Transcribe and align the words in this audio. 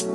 We 0.00 0.06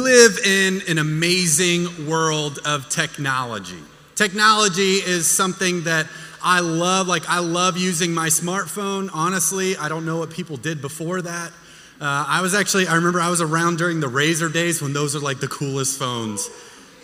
live 0.00 0.38
in 0.44 0.82
an 0.88 0.98
amazing 0.98 2.08
world 2.08 2.58
of 2.64 2.88
technology. 2.88 3.78
Technology 4.16 4.94
is 4.94 5.28
something 5.28 5.84
that 5.84 6.08
I 6.42 6.58
love. 6.58 7.06
Like, 7.06 7.28
I 7.28 7.38
love 7.38 7.76
using 7.78 8.12
my 8.12 8.26
smartphone. 8.26 9.10
Honestly, 9.14 9.76
I 9.76 9.88
don't 9.88 10.04
know 10.04 10.18
what 10.18 10.30
people 10.30 10.56
did 10.56 10.82
before 10.82 11.22
that. 11.22 11.52
Uh, 12.00 12.24
I 12.26 12.40
was 12.40 12.52
actually, 12.52 12.88
I 12.88 12.96
remember 12.96 13.20
I 13.20 13.30
was 13.30 13.40
around 13.40 13.78
during 13.78 14.00
the 14.00 14.08
Razr 14.08 14.52
days 14.52 14.82
when 14.82 14.92
those 14.92 15.14
are 15.14 15.20
like 15.20 15.38
the 15.38 15.46
coolest 15.46 16.00
phones 16.00 16.50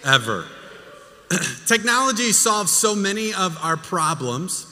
ever. 0.05 0.49
Technology 1.67 2.33
solves 2.33 2.73
so 2.73 2.95
many 2.95 3.33
of 3.33 3.57
our 3.63 3.77
problems, 3.77 4.67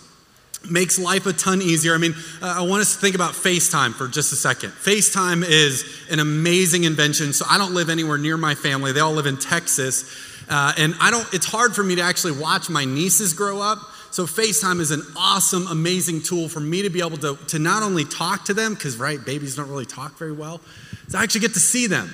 makes 0.68 0.98
life 0.98 1.26
a 1.26 1.32
ton 1.32 1.62
easier. 1.62 1.94
I 1.94 1.98
mean, 1.98 2.14
uh, 2.42 2.56
I 2.58 2.62
want 2.62 2.80
us 2.82 2.94
to 2.94 3.00
think 3.00 3.14
about 3.14 3.32
FaceTime 3.32 3.94
for 3.94 4.08
just 4.08 4.32
a 4.32 4.36
second. 4.36 4.70
FaceTime 4.70 5.44
is 5.46 5.84
an 6.10 6.18
amazing 6.18 6.84
invention. 6.84 7.32
So 7.32 7.44
I 7.48 7.58
don't 7.58 7.74
live 7.74 7.90
anywhere 7.90 8.18
near 8.18 8.36
my 8.36 8.54
family, 8.54 8.92
they 8.92 9.00
all 9.00 9.12
live 9.12 9.26
in 9.26 9.36
Texas. 9.36 10.26
Uh, 10.50 10.72
and 10.78 10.94
I 10.98 11.10
don't, 11.10 11.26
it's 11.34 11.46
hard 11.46 11.74
for 11.74 11.84
me 11.84 11.96
to 11.96 12.02
actually 12.02 12.32
watch 12.32 12.70
my 12.70 12.84
nieces 12.84 13.34
grow 13.34 13.60
up. 13.60 13.78
So 14.10 14.24
FaceTime 14.24 14.80
is 14.80 14.90
an 14.90 15.02
awesome, 15.14 15.66
amazing 15.66 16.22
tool 16.22 16.48
for 16.48 16.60
me 16.60 16.82
to 16.82 16.88
be 16.88 17.00
able 17.00 17.18
to, 17.18 17.36
to 17.48 17.58
not 17.58 17.82
only 17.82 18.06
talk 18.06 18.46
to 18.46 18.54
them, 18.54 18.74
because 18.74 18.96
right, 18.96 19.22
babies 19.22 19.56
don't 19.56 19.68
really 19.68 19.84
talk 19.84 20.16
very 20.18 20.32
well, 20.32 20.62
to 21.10 21.18
actually 21.18 21.42
get 21.42 21.52
to 21.52 21.60
see 21.60 21.86
them. 21.86 22.10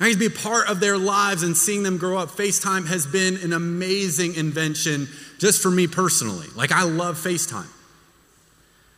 I 0.00 0.06
get 0.06 0.12
to 0.12 0.18
be 0.18 0.26
a 0.26 0.30
part 0.30 0.68
of 0.68 0.80
their 0.80 0.96
lives 0.96 1.42
and 1.42 1.56
seeing 1.56 1.82
them 1.82 1.98
grow 1.98 2.18
up. 2.18 2.30
FaceTime 2.30 2.86
has 2.86 3.06
been 3.06 3.36
an 3.38 3.52
amazing 3.52 4.34
invention 4.34 5.08
just 5.38 5.60
for 5.60 5.70
me 5.70 5.86
personally. 5.86 6.46
Like 6.54 6.70
I 6.70 6.84
love 6.84 7.16
FaceTime. 7.16 7.66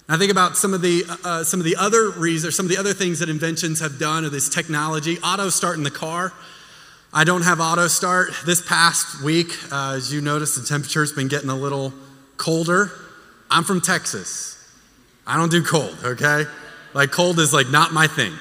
I 0.08 0.18
think 0.18 0.32
about 0.32 0.56
some 0.56 0.74
of 0.74 0.82
the 0.82 1.04
uh, 1.24 1.44
some 1.44 1.60
of 1.60 1.64
the 1.64 1.76
other 1.76 2.10
reasons, 2.10 2.56
some 2.56 2.66
of 2.66 2.70
the 2.70 2.78
other 2.78 2.92
things 2.92 3.20
that 3.20 3.28
inventions 3.28 3.78
have 3.80 3.98
done, 3.98 4.24
or 4.24 4.28
this 4.28 4.48
technology. 4.48 5.18
Auto 5.20 5.50
start 5.50 5.76
in 5.76 5.84
the 5.84 5.90
car. 5.90 6.32
I 7.12 7.24
don't 7.24 7.42
have 7.42 7.60
auto 7.60 7.86
start. 7.86 8.30
This 8.44 8.60
past 8.60 9.22
week, 9.22 9.52
uh, 9.72 9.94
as 9.96 10.12
you 10.12 10.20
notice, 10.20 10.56
the 10.56 10.66
temperature's 10.66 11.12
been 11.12 11.28
getting 11.28 11.48
a 11.48 11.56
little 11.56 11.92
colder. 12.36 12.90
I'm 13.50 13.64
from 13.64 13.80
Texas. 13.80 14.56
I 15.26 15.36
don't 15.36 15.50
do 15.50 15.62
cold, 15.62 15.96
okay? 16.04 16.44
Like, 16.92 17.10
cold 17.10 17.38
is 17.38 17.52
like 17.52 17.68
not 17.68 17.92
my 17.92 18.06
thing. 18.06 18.32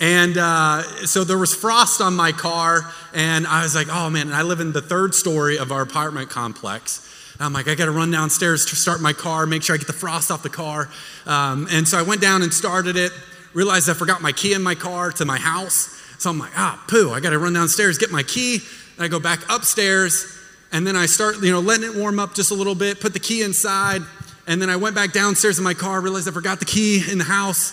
And 0.00 0.36
uh, 0.38 0.82
so 1.06 1.24
there 1.24 1.38
was 1.38 1.54
frost 1.54 2.00
on 2.00 2.14
my 2.14 2.30
car, 2.30 2.92
and 3.12 3.46
I 3.46 3.62
was 3.62 3.74
like, 3.74 3.88
oh 3.90 4.08
man, 4.10 4.28
and 4.28 4.34
I 4.34 4.42
live 4.42 4.60
in 4.60 4.72
the 4.72 4.80
third 4.80 5.14
story 5.14 5.58
of 5.58 5.72
our 5.72 5.82
apartment 5.82 6.30
complex. 6.30 7.04
And 7.34 7.42
I'm 7.42 7.52
like, 7.52 7.68
I 7.68 7.74
gotta 7.74 7.90
run 7.90 8.10
downstairs 8.10 8.66
to 8.66 8.76
start 8.76 9.00
my 9.00 9.12
car, 9.12 9.46
make 9.46 9.62
sure 9.62 9.74
I 9.74 9.78
get 9.78 9.88
the 9.88 9.92
frost 9.92 10.30
off 10.30 10.42
the 10.42 10.48
car. 10.48 10.88
Um, 11.26 11.66
and 11.70 11.86
so 11.86 11.98
I 11.98 12.02
went 12.02 12.20
down 12.20 12.42
and 12.42 12.54
started 12.54 12.96
it, 12.96 13.12
realized 13.54 13.90
I 13.90 13.94
forgot 13.94 14.22
my 14.22 14.32
key 14.32 14.54
in 14.54 14.62
my 14.62 14.76
car 14.76 15.10
to 15.12 15.24
my 15.24 15.38
house. 15.38 15.94
So 16.18 16.30
I'm 16.30 16.38
like, 16.38 16.52
ah, 16.56 16.82
poo, 16.88 17.10
I 17.10 17.20
gotta 17.20 17.38
run 17.38 17.52
downstairs, 17.52 17.98
get 17.98 18.12
my 18.12 18.22
key. 18.22 18.60
And 18.96 19.04
I 19.04 19.08
go 19.08 19.18
back 19.18 19.40
upstairs, 19.50 20.36
and 20.72 20.86
then 20.86 20.94
I 20.96 21.06
start, 21.06 21.42
you 21.42 21.50
know, 21.50 21.60
letting 21.60 21.88
it 21.88 21.96
warm 21.96 22.20
up 22.20 22.34
just 22.34 22.50
a 22.50 22.54
little 22.54 22.74
bit, 22.74 23.00
put 23.00 23.12
the 23.12 23.20
key 23.20 23.42
inside, 23.42 24.02
and 24.46 24.60
then 24.62 24.70
I 24.70 24.76
went 24.76 24.94
back 24.94 25.12
downstairs 25.12 25.58
in 25.58 25.64
my 25.64 25.74
car, 25.74 26.00
realized 26.00 26.28
I 26.28 26.32
forgot 26.32 26.58
the 26.58 26.64
key 26.64 27.02
in 27.10 27.18
the 27.18 27.24
house. 27.24 27.72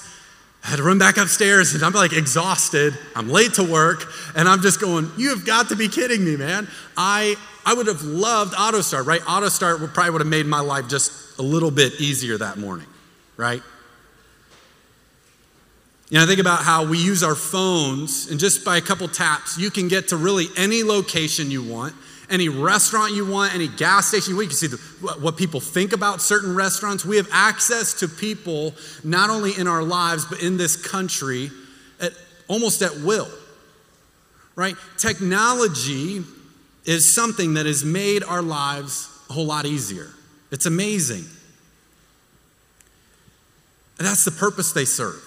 I 0.65 0.69
had 0.69 0.77
to 0.77 0.83
run 0.83 0.97
back 0.97 1.17
upstairs 1.17 1.75
and 1.75 1.83
I'm 1.83 1.93
like 1.93 2.11
exhausted. 2.11 2.97
I'm 3.15 3.29
late 3.29 3.53
to 3.53 3.63
work 3.63 4.11
and 4.35 4.49
I'm 4.49 4.61
just 4.61 4.81
going, 4.81 5.11
You 5.15 5.29
have 5.29 5.45
got 5.45 5.69
to 5.69 5.75
be 5.75 5.87
kidding 5.87 6.25
me, 6.25 6.35
man. 6.37 6.67
I, 6.97 7.35
I 7.63 7.75
would 7.75 7.85
have 7.85 8.01
loved 8.01 8.55
Auto 8.57 8.81
Start, 8.81 9.05
right? 9.05 9.21
Auto 9.29 9.49
Start 9.49 9.79
would 9.79 9.93
probably 9.93 10.09
would 10.09 10.21
have 10.21 10.27
made 10.27 10.47
my 10.47 10.61
life 10.61 10.87
just 10.87 11.37
a 11.37 11.43
little 11.43 11.69
bit 11.69 12.01
easier 12.01 12.39
that 12.39 12.57
morning, 12.57 12.87
right? 13.37 13.61
You 16.09 16.19
know, 16.19 16.25
think 16.25 16.39
about 16.39 16.63
how 16.63 16.83
we 16.83 16.97
use 16.97 17.21
our 17.21 17.35
phones, 17.35 18.31
and 18.31 18.39
just 18.39 18.65
by 18.65 18.77
a 18.77 18.81
couple 18.81 19.07
taps, 19.07 19.59
you 19.59 19.69
can 19.69 19.87
get 19.87 20.07
to 20.07 20.17
really 20.17 20.47
any 20.57 20.81
location 20.81 21.51
you 21.51 21.63
want, 21.63 21.93
any 22.29 22.49
restaurant 22.49 23.13
you 23.13 23.25
want, 23.25 23.53
any 23.53 23.67
gas 23.67 24.07
station 24.07 24.35
We 24.35 24.47
can 24.47 24.55
see 24.55 24.67
the, 24.67 24.77
what 25.19 25.37
people 25.37 25.59
think 25.59 25.93
about 25.93 26.21
certain 26.21 26.55
restaurants. 26.55 27.05
We 27.05 27.17
have 27.17 27.29
access 27.31 27.93
to 27.99 28.07
people 28.07 28.73
not 29.03 29.29
only 29.29 29.51
in 29.57 29.67
our 29.67 29.83
lives, 29.83 30.25
but 30.25 30.41
in 30.41 30.57
this 30.57 30.75
country 30.75 31.51
at, 32.01 32.11
almost 32.47 32.81
at 32.81 32.99
will, 32.99 33.29
right? 34.55 34.75
Technology 34.97 36.23
is 36.85 37.13
something 37.13 37.55
that 37.55 37.65
has 37.65 37.83
made 37.83 38.23
our 38.23 38.41
lives 38.41 39.09
a 39.29 39.33
whole 39.33 39.45
lot 39.45 39.65
easier. 39.65 40.09
It's 40.51 40.65
amazing. 40.65 41.25
And 43.97 44.07
that's 44.07 44.25
the 44.25 44.31
purpose 44.31 44.71
they 44.73 44.85
serve. 44.85 45.21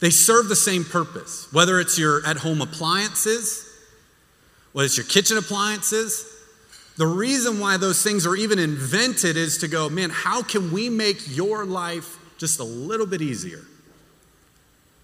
They 0.00 0.10
serve 0.10 0.48
the 0.48 0.56
same 0.56 0.84
purpose, 0.84 1.46
whether 1.52 1.78
it's 1.78 1.98
your 1.98 2.26
at 2.26 2.38
home 2.38 2.62
appliances, 2.62 3.69
whether 4.72 4.86
it's 4.86 4.96
your 4.96 5.06
kitchen 5.06 5.36
appliances. 5.36 6.26
The 6.96 7.06
reason 7.06 7.60
why 7.60 7.76
those 7.76 8.02
things 8.02 8.26
are 8.26 8.36
even 8.36 8.58
invented 8.58 9.36
is 9.36 9.58
to 9.58 9.68
go, 9.68 9.88
man, 9.88 10.10
how 10.10 10.42
can 10.42 10.72
we 10.72 10.88
make 10.88 11.34
your 11.34 11.64
life 11.64 12.18
just 12.38 12.60
a 12.60 12.64
little 12.64 13.06
bit 13.06 13.22
easier? 13.22 13.62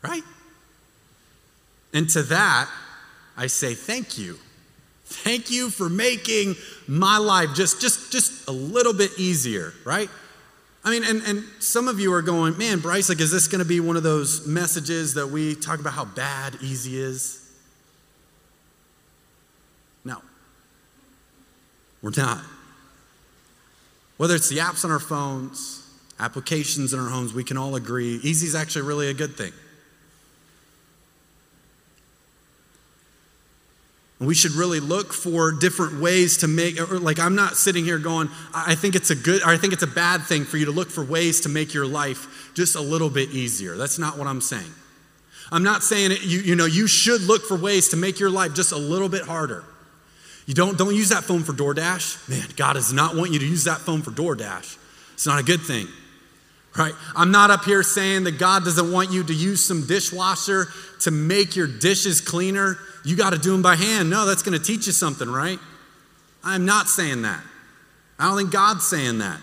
Right? 0.02 0.22
And 1.92 2.08
to 2.10 2.22
that, 2.24 2.68
I 3.36 3.46
say 3.46 3.74
thank 3.74 4.18
you. 4.18 4.38
Thank 5.06 5.50
you 5.50 5.70
for 5.70 5.88
making 5.88 6.56
my 6.88 7.18
life 7.18 7.54
just, 7.54 7.80
just, 7.80 8.10
just 8.10 8.48
a 8.48 8.52
little 8.52 8.92
bit 8.92 9.12
easier, 9.18 9.72
right? 9.84 10.10
I 10.84 10.90
mean, 10.90 11.04
and, 11.04 11.22
and 11.22 11.44
some 11.58 11.88
of 11.88 11.98
you 11.98 12.12
are 12.12 12.22
going, 12.22 12.58
man, 12.58 12.80
Bryce, 12.80 13.08
like, 13.08 13.20
is 13.20 13.30
this 13.30 13.48
going 13.48 13.60
to 13.60 13.64
be 13.64 13.80
one 13.80 13.96
of 13.96 14.02
those 14.02 14.46
messages 14.46 15.14
that 15.14 15.28
we 15.28 15.54
talk 15.54 15.80
about 15.80 15.92
how 15.92 16.04
bad 16.04 16.56
easy 16.60 17.00
is? 17.00 17.42
No, 20.04 20.22
we're 22.02 22.12
not. 22.16 22.42
Whether 24.16 24.34
it's 24.34 24.48
the 24.48 24.58
apps 24.58 24.84
on 24.84 24.90
our 24.90 24.98
phones, 24.98 25.82
applications 26.18 26.92
in 26.92 27.00
our 27.00 27.08
homes, 27.08 27.34
we 27.34 27.44
can 27.44 27.56
all 27.56 27.74
agree 27.76 28.20
easy 28.22 28.46
is 28.46 28.54
actually 28.54 28.82
really 28.82 29.08
a 29.08 29.14
good 29.14 29.36
thing. 29.36 29.52
And 34.18 34.26
we 34.26 34.34
should 34.34 34.52
really 34.52 34.80
look 34.80 35.12
for 35.12 35.52
different 35.52 36.00
ways 36.00 36.38
to 36.38 36.48
make, 36.48 36.76
like 36.90 37.18
I'm 37.18 37.34
not 37.34 37.56
sitting 37.56 37.84
here 37.84 37.98
going, 37.98 38.30
I 38.54 38.74
think 38.74 38.94
it's 38.94 39.10
a 39.10 39.14
good, 39.14 39.42
I 39.42 39.58
think 39.58 39.74
it's 39.74 39.82
a 39.82 39.88
bad 39.88 40.22
thing 40.22 40.44
for 40.44 40.56
you 40.56 40.64
to 40.66 40.70
look 40.70 40.90
for 40.90 41.04
ways 41.04 41.42
to 41.42 41.50
make 41.50 41.74
your 41.74 41.86
life 41.86 42.50
just 42.54 42.76
a 42.76 42.80
little 42.80 43.10
bit 43.10 43.30
easier. 43.30 43.76
That's 43.76 43.98
not 43.98 44.16
what 44.16 44.26
I'm 44.26 44.40
saying. 44.40 44.72
I'm 45.52 45.62
not 45.62 45.82
saying 45.82 46.12
it, 46.12 46.22
you, 46.22 46.40
you 46.40 46.56
know, 46.56 46.64
you 46.64 46.86
should 46.86 47.20
look 47.22 47.44
for 47.44 47.58
ways 47.58 47.90
to 47.90 47.96
make 47.96 48.18
your 48.18 48.30
life 48.30 48.54
just 48.54 48.72
a 48.72 48.78
little 48.78 49.10
bit 49.10 49.22
harder. 49.22 49.64
You 50.46 50.54
don't, 50.54 50.78
don't 50.78 50.94
use 50.94 51.10
that 51.10 51.24
phone 51.24 51.42
for 51.42 51.52
DoorDash. 51.52 52.28
Man, 52.28 52.46
God 52.56 52.74
does 52.74 52.92
not 52.92 53.16
want 53.16 53.32
you 53.32 53.38
to 53.38 53.46
use 53.46 53.64
that 53.64 53.78
phone 53.78 54.02
for 54.02 54.12
DoorDash. 54.12 54.78
It's 55.14 55.26
not 55.26 55.40
a 55.40 55.42
good 55.42 55.60
thing, 55.60 55.88
right? 56.76 56.94
I'm 57.14 57.30
not 57.30 57.50
up 57.50 57.64
here 57.64 57.82
saying 57.82 58.24
that 58.24 58.38
God 58.38 58.64
doesn't 58.64 58.92
want 58.92 59.10
you 59.10 59.24
to 59.24 59.34
use 59.34 59.64
some 59.64 59.86
dishwasher 59.86 60.68
to 61.00 61.10
make 61.10 61.56
your 61.56 61.66
dishes 61.66 62.20
cleaner 62.20 62.78
you 63.06 63.14
got 63.14 63.32
to 63.32 63.38
do 63.38 63.52
them 63.52 63.62
by 63.62 63.76
hand. 63.76 64.10
No, 64.10 64.26
that's 64.26 64.42
going 64.42 64.58
to 64.58 64.64
teach 64.64 64.88
you 64.88 64.92
something, 64.92 65.30
right? 65.30 65.60
I'm 66.42 66.64
not 66.64 66.88
saying 66.88 67.22
that. 67.22 67.40
I 68.18 68.26
don't 68.26 68.36
think 68.36 68.50
God's 68.50 68.84
saying 68.84 69.18
that. 69.18 69.38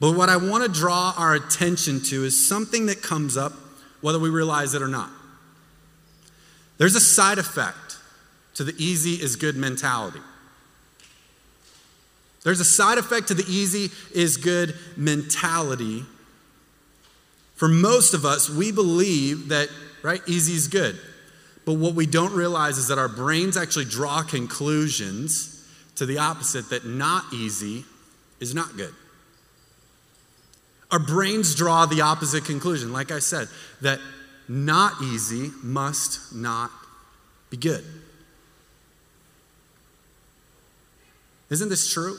But 0.00 0.12
what 0.12 0.30
I 0.30 0.38
want 0.38 0.64
to 0.64 0.70
draw 0.70 1.12
our 1.18 1.34
attention 1.34 2.00
to 2.04 2.24
is 2.24 2.48
something 2.48 2.86
that 2.86 3.02
comes 3.02 3.36
up 3.36 3.52
whether 4.00 4.18
we 4.18 4.30
realize 4.30 4.72
it 4.72 4.80
or 4.80 4.88
not. 4.88 5.10
There's 6.78 6.94
a 6.94 7.00
side 7.00 7.36
effect 7.36 7.83
to 8.54 8.64
the 8.64 8.74
easy 8.78 9.14
is 9.14 9.36
good 9.36 9.56
mentality. 9.56 10.20
There's 12.44 12.60
a 12.60 12.64
side 12.64 12.98
effect 12.98 13.28
to 13.28 13.34
the 13.34 13.44
easy 13.48 13.90
is 14.14 14.36
good 14.36 14.74
mentality. 14.96 16.04
For 17.54 17.68
most 17.68 18.14
of 18.14 18.24
us, 18.24 18.50
we 18.50 18.70
believe 18.70 19.48
that, 19.48 19.68
right, 20.02 20.20
easy 20.26 20.52
is 20.52 20.68
good. 20.68 20.98
But 21.64 21.74
what 21.74 21.94
we 21.94 22.04
don't 22.04 22.34
realize 22.34 22.76
is 22.76 22.88
that 22.88 22.98
our 22.98 23.08
brains 23.08 23.56
actually 23.56 23.86
draw 23.86 24.22
conclusions 24.22 25.66
to 25.96 26.04
the 26.04 26.18
opposite 26.18 26.68
that 26.70 26.84
not 26.84 27.32
easy 27.32 27.84
is 28.40 28.54
not 28.54 28.76
good. 28.76 28.92
Our 30.90 30.98
brains 30.98 31.54
draw 31.54 31.86
the 31.86 32.02
opposite 32.02 32.44
conclusion, 32.44 32.92
like 32.92 33.10
I 33.10 33.20
said, 33.20 33.48
that 33.80 34.00
not 34.48 35.00
easy 35.02 35.50
must 35.62 36.34
not 36.34 36.70
be 37.48 37.56
good. 37.56 37.84
Isn't 41.50 41.68
this 41.68 41.92
true? 41.92 42.18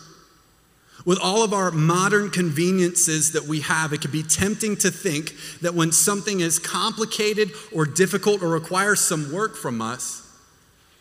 With 1.05 1.19
all 1.21 1.43
of 1.43 1.53
our 1.53 1.71
modern 1.71 2.29
conveniences 2.31 3.33
that 3.33 3.43
we 3.43 3.61
have, 3.61 3.93
it 3.93 4.01
can 4.01 4.11
be 4.11 4.23
tempting 4.23 4.77
to 4.77 4.89
think 4.89 5.33
that 5.61 5.75
when 5.75 5.91
something 5.91 6.39
is 6.39 6.57
complicated 6.57 7.51
or 7.73 7.85
difficult 7.85 8.41
or 8.41 8.49
requires 8.49 9.01
some 9.01 9.31
work 9.31 9.55
from 9.55 9.81
us, 9.81 10.21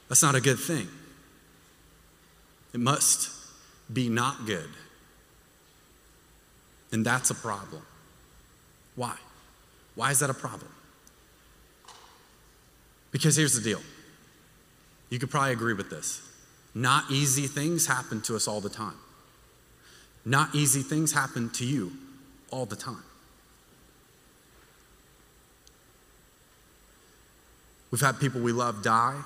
that's 0.08 0.22
not 0.22 0.34
a 0.34 0.40
good 0.40 0.58
thing. 0.58 0.88
It 2.74 2.80
must 2.80 3.30
be 3.92 4.08
not 4.08 4.46
good. 4.46 4.68
And 6.92 7.04
that's 7.04 7.30
a 7.30 7.34
problem. 7.34 7.82
Why? 8.96 9.16
Why 9.94 10.10
is 10.10 10.18
that 10.18 10.30
a 10.30 10.34
problem? 10.34 10.70
Because 13.10 13.36
here's 13.36 13.54
the 13.54 13.62
deal. 13.62 13.80
You 15.08 15.18
could 15.18 15.30
probably 15.30 15.52
agree 15.52 15.74
with 15.74 15.88
this. 15.88 16.20
Not 16.74 17.10
easy 17.10 17.46
things 17.46 17.86
happen 17.86 18.20
to 18.22 18.34
us 18.34 18.48
all 18.48 18.60
the 18.60 18.68
time. 18.68 18.96
Not 20.24 20.54
easy 20.54 20.82
things 20.82 21.12
happen 21.12 21.50
to 21.50 21.64
you 21.64 21.92
all 22.50 22.66
the 22.66 22.76
time. 22.76 23.02
We've 27.90 28.00
had 28.00 28.18
people 28.18 28.40
we 28.40 28.52
love 28.52 28.82
die. 28.82 29.22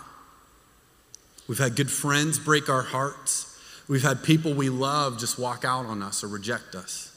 We've 1.49 1.59
had 1.59 1.75
good 1.75 1.91
friends 1.91 2.39
break 2.39 2.69
our 2.69 2.83
hearts. 2.83 3.59
We've 3.89 4.03
had 4.03 4.23
people 4.23 4.53
we 4.53 4.69
love 4.69 5.19
just 5.19 5.39
walk 5.39 5.65
out 5.65 5.87
on 5.87 6.03
us 6.03 6.23
or 6.23 6.29
reject 6.29 6.75
us. 6.75 7.11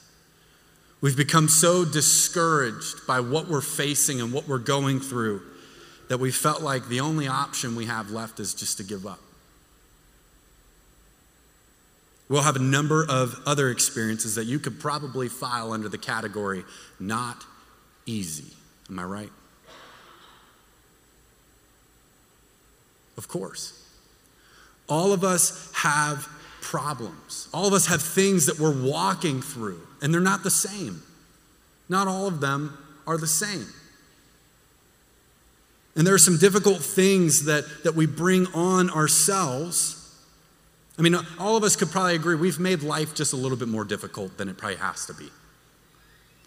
We've 1.01 1.18
become 1.18 1.50
so 1.50 1.83
discouraged 1.83 3.06
by 3.06 3.19
what 3.19 3.50
we're 3.50 3.60
facing 3.60 4.22
and 4.22 4.31
what 4.31 4.48
we're 4.48 4.60
going 4.60 5.01
through 5.01 5.42
that 6.07 6.19
we 6.19 6.31
felt 6.31 6.62
like 6.62 6.88
the 6.88 7.01
only 7.01 7.28
option 7.28 7.75
we 7.75 7.88
have 7.88 8.12
left 8.12 8.39
is 8.39 8.54
just 8.54 8.78
to 8.78 8.83
give 8.83 9.06
up. 9.06 9.19
We'll 12.31 12.44
have 12.44 12.56
a 12.56 12.60
number 12.60 13.06
of 13.10 13.42
other 13.45 13.69
experiences 13.69 14.36
that 14.36 14.45
you 14.45 14.57
could 14.57 14.80
probably 14.80 15.28
file 15.28 15.74
under 15.74 15.89
the 15.89 15.98
category 15.98 16.63
not 16.98 17.44
easy. 18.06 18.54
Am 18.89 19.00
I 19.00 19.04
right? 19.04 19.30
Of 23.18 23.28
course. 23.28 23.86
All 24.88 25.12
of 25.12 25.25
us 25.25 25.74
have 25.75 26.30
problems. 26.62 27.50
All 27.54 27.68
of 27.68 27.74
us 27.74 27.88
have 27.88 28.01
things 28.01 28.45
that 28.45 28.57
we're 28.57 28.81
walking 28.81 29.42
through, 29.42 29.81
and 30.01 30.13
they're 30.13 30.22
not 30.22 30.44
the 30.44 30.51
same. 30.51 31.04
Not 31.89 32.07
all 32.07 32.28
of 32.28 32.39
them 32.39 32.78
are 33.06 33.18
the 33.18 33.28
same. 33.28 33.68
And 35.98 36.07
there 36.07 36.13
are 36.13 36.18
some 36.18 36.38
difficult 36.38 36.78
things 36.78 37.44
that, 37.44 37.66
that 37.83 37.94
we 37.94 38.06
bring 38.06 38.48
on 38.54 38.89
ourselves. 38.89 40.00
I 41.01 41.03
mean, 41.09 41.18
all 41.39 41.57
of 41.57 41.63
us 41.63 41.75
could 41.75 41.89
probably 41.89 42.15
agree 42.15 42.36
we've 42.36 42.59
made 42.59 42.83
life 42.83 43.15
just 43.15 43.33
a 43.33 43.36
little 43.36 43.57
bit 43.57 43.68
more 43.68 43.83
difficult 43.83 44.38
than 44.38 44.48
it 44.50 44.57
probably 44.57 44.77
has 44.77 45.06
to 45.07 45.13
be. 45.13 45.30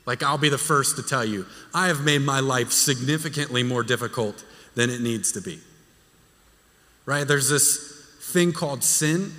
Like, 0.06 0.22
I'll 0.22 0.38
be 0.38 0.48
the 0.48 0.58
first 0.58 0.96
to 0.96 1.02
tell 1.02 1.24
you, 1.24 1.46
I 1.74 1.88
have 1.88 2.04
made 2.04 2.20
my 2.20 2.40
life 2.40 2.70
significantly 2.70 3.62
more 3.62 3.82
difficult 3.82 4.44
than 4.74 4.90
it 4.90 5.00
needs 5.00 5.32
to 5.32 5.40
be 5.40 5.60
right? 7.06 7.26
There's 7.26 7.48
this 7.48 8.06
thing 8.32 8.52
called 8.52 8.82
sin. 8.82 9.32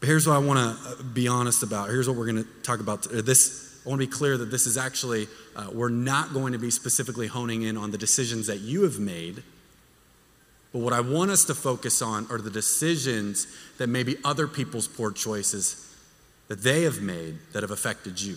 But 0.00 0.08
here's 0.08 0.26
what 0.26 0.34
I 0.34 0.38
want 0.38 0.58
to 0.58 0.90
uh, 0.90 1.02
be 1.02 1.28
honest 1.28 1.62
about. 1.62 1.88
Here's 1.88 2.08
what 2.08 2.16
we're 2.16 2.26
going 2.26 2.44
to 2.44 2.50
talk 2.62 2.80
about. 2.80 3.06
This 3.10 3.80
I 3.84 3.88
want 3.88 4.00
to 4.00 4.06
be 4.06 4.12
clear 4.12 4.36
that 4.36 4.50
this 4.50 4.66
is 4.66 4.76
actually 4.76 5.28
uh, 5.56 5.68
we're 5.72 5.88
not 5.88 6.32
going 6.32 6.52
to 6.52 6.58
be 6.58 6.70
specifically 6.70 7.26
honing 7.26 7.62
in 7.62 7.76
on 7.76 7.90
the 7.90 7.98
decisions 7.98 8.46
that 8.46 8.60
you 8.60 8.82
have 8.82 8.98
made. 8.98 9.42
But 10.72 10.80
what 10.80 10.92
I 10.92 11.00
want 11.00 11.30
us 11.30 11.44
to 11.46 11.54
focus 11.54 12.00
on 12.00 12.26
are 12.30 12.38
the 12.38 12.50
decisions 12.50 13.46
that 13.78 13.88
maybe 13.88 14.16
other 14.24 14.46
people's 14.48 14.88
poor 14.88 15.12
choices 15.12 15.88
that 16.48 16.62
they 16.62 16.82
have 16.82 17.00
made 17.00 17.38
that 17.52 17.62
have 17.62 17.70
affected 17.70 18.20
you. 18.20 18.36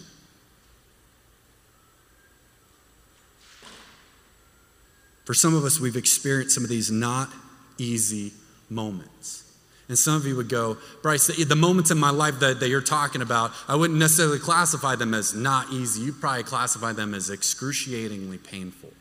For 5.26 5.34
some 5.34 5.56
of 5.56 5.64
us, 5.64 5.80
we've 5.80 5.96
experienced 5.96 6.54
some 6.54 6.64
of 6.64 6.70
these 6.70 6.92
not 6.92 7.30
easy 7.78 8.32
moments. 8.70 9.44
And 9.88 9.98
some 9.98 10.16
of 10.16 10.26
you 10.26 10.36
would 10.36 10.50
go, 10.50 10.78
Bryce, 11.02 11.28
the, 11.28 11.44
the 11.44 11.56
moments 11.56 11.92
in 11.92 11.98
my 11.98 12.10
life 12.10 12.40
that, 12.40 12.60
that 12.60 12.70
you're 12.70 12.82
talking 12.82 13.22
about, 13.22 13.52
I 13.68 13.76
wouldn't 13.76 14.00
necessarily 14.00 14.40
classify 14.40 14.96
them 14.96 15.14
as 15.14 15.34
not 15.34 15.72
easy. 15.72 16.04
You'd 16.04 16.20
probably 16.20 16.44
classify 16.44 16.92
them 16.94 17.14
as 17.14 17.30
excruciatingly 17.30 18.40
painful. 18.40 18.92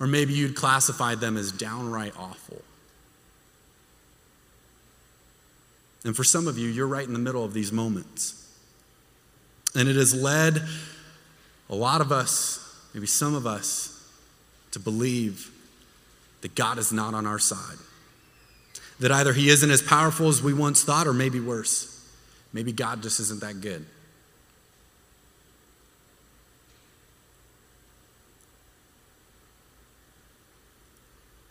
Or 0.00 0.06
maybe 0.06 0.32
you'd 0.32 0.56
classify 0.56 1.14
them 1.14 1.36
as 1.36 1.52
downright 1.52 2.14
awful. 2.18 2.62
And 6.04 6.14
for 6.14 6.24
some 6.24 6.46
of 6.46 6.58
you, 6.58 6.68
you're 6.68 6.86
right 6.86 7.06
in 7.06 7.12
the 7.12 7.18
middle 7.18 7.44
of 7.44 7.54
these 7.54 7.72
moments. 7.72 8.40
And 9.74 9.88
it 9.88 9.96
has 9.96 10.14
led 10.14 10.62
a 11.70 11.74
lot 11.74 12.00
of 12.00 12.12
us, 12.12 12.60
maybe 12.92 13.06
some 13.06 13.34
of 13.34 13.46
us, 13.46 13.90
to 14.72 14.78
believe 14.78 15.50
that 16.42 16.54
God 16.54 16.78
is 16.78 16.92
not 16.92 17.14
on 17.14 17.26
our 17.26 17.38
side. 17.38 17.78
That 19.00 19.10
either 19.10 19.32
He 19.32 19.48
isn't 19.48 19.70
as 19.70 19.80
powerful 19.80 20.28
as 20.28 20.42
we 20.42 20.52
once 20.52 20.84
thought, 20.84 21.06
or 21.06 21.12
maybe 21.12 21.40
worse. 21.40 21.90
Maybe 22.52 22.72
God 22.72 23.02
just 23.02 23.18
isn't 23.20 23.40
that 23.40 23.60
good. 23.60 23.86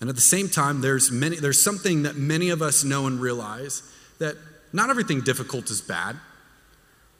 And 0.03 0.09
at 0.09 0.17
the 0.17 0.21
same 0.21 0.49
time, 0.49 0.81
there's, 0.81 1.11
many, 1.11 1.37
there's 1.37 1.63
something 1.63 2.03
that 2.03 2.17
many 2.17 2.49
of 2.49 2.61
us 2.61 2.83
know 2.83 3.07
and 3.07 3.21
realize 3.21 3.83
that 4.19 4.35
not 4.73 4.89
everything 4.89 5.21
difficult 5.21 5.69
is 5.69 5.79
bad. 5.79 6.17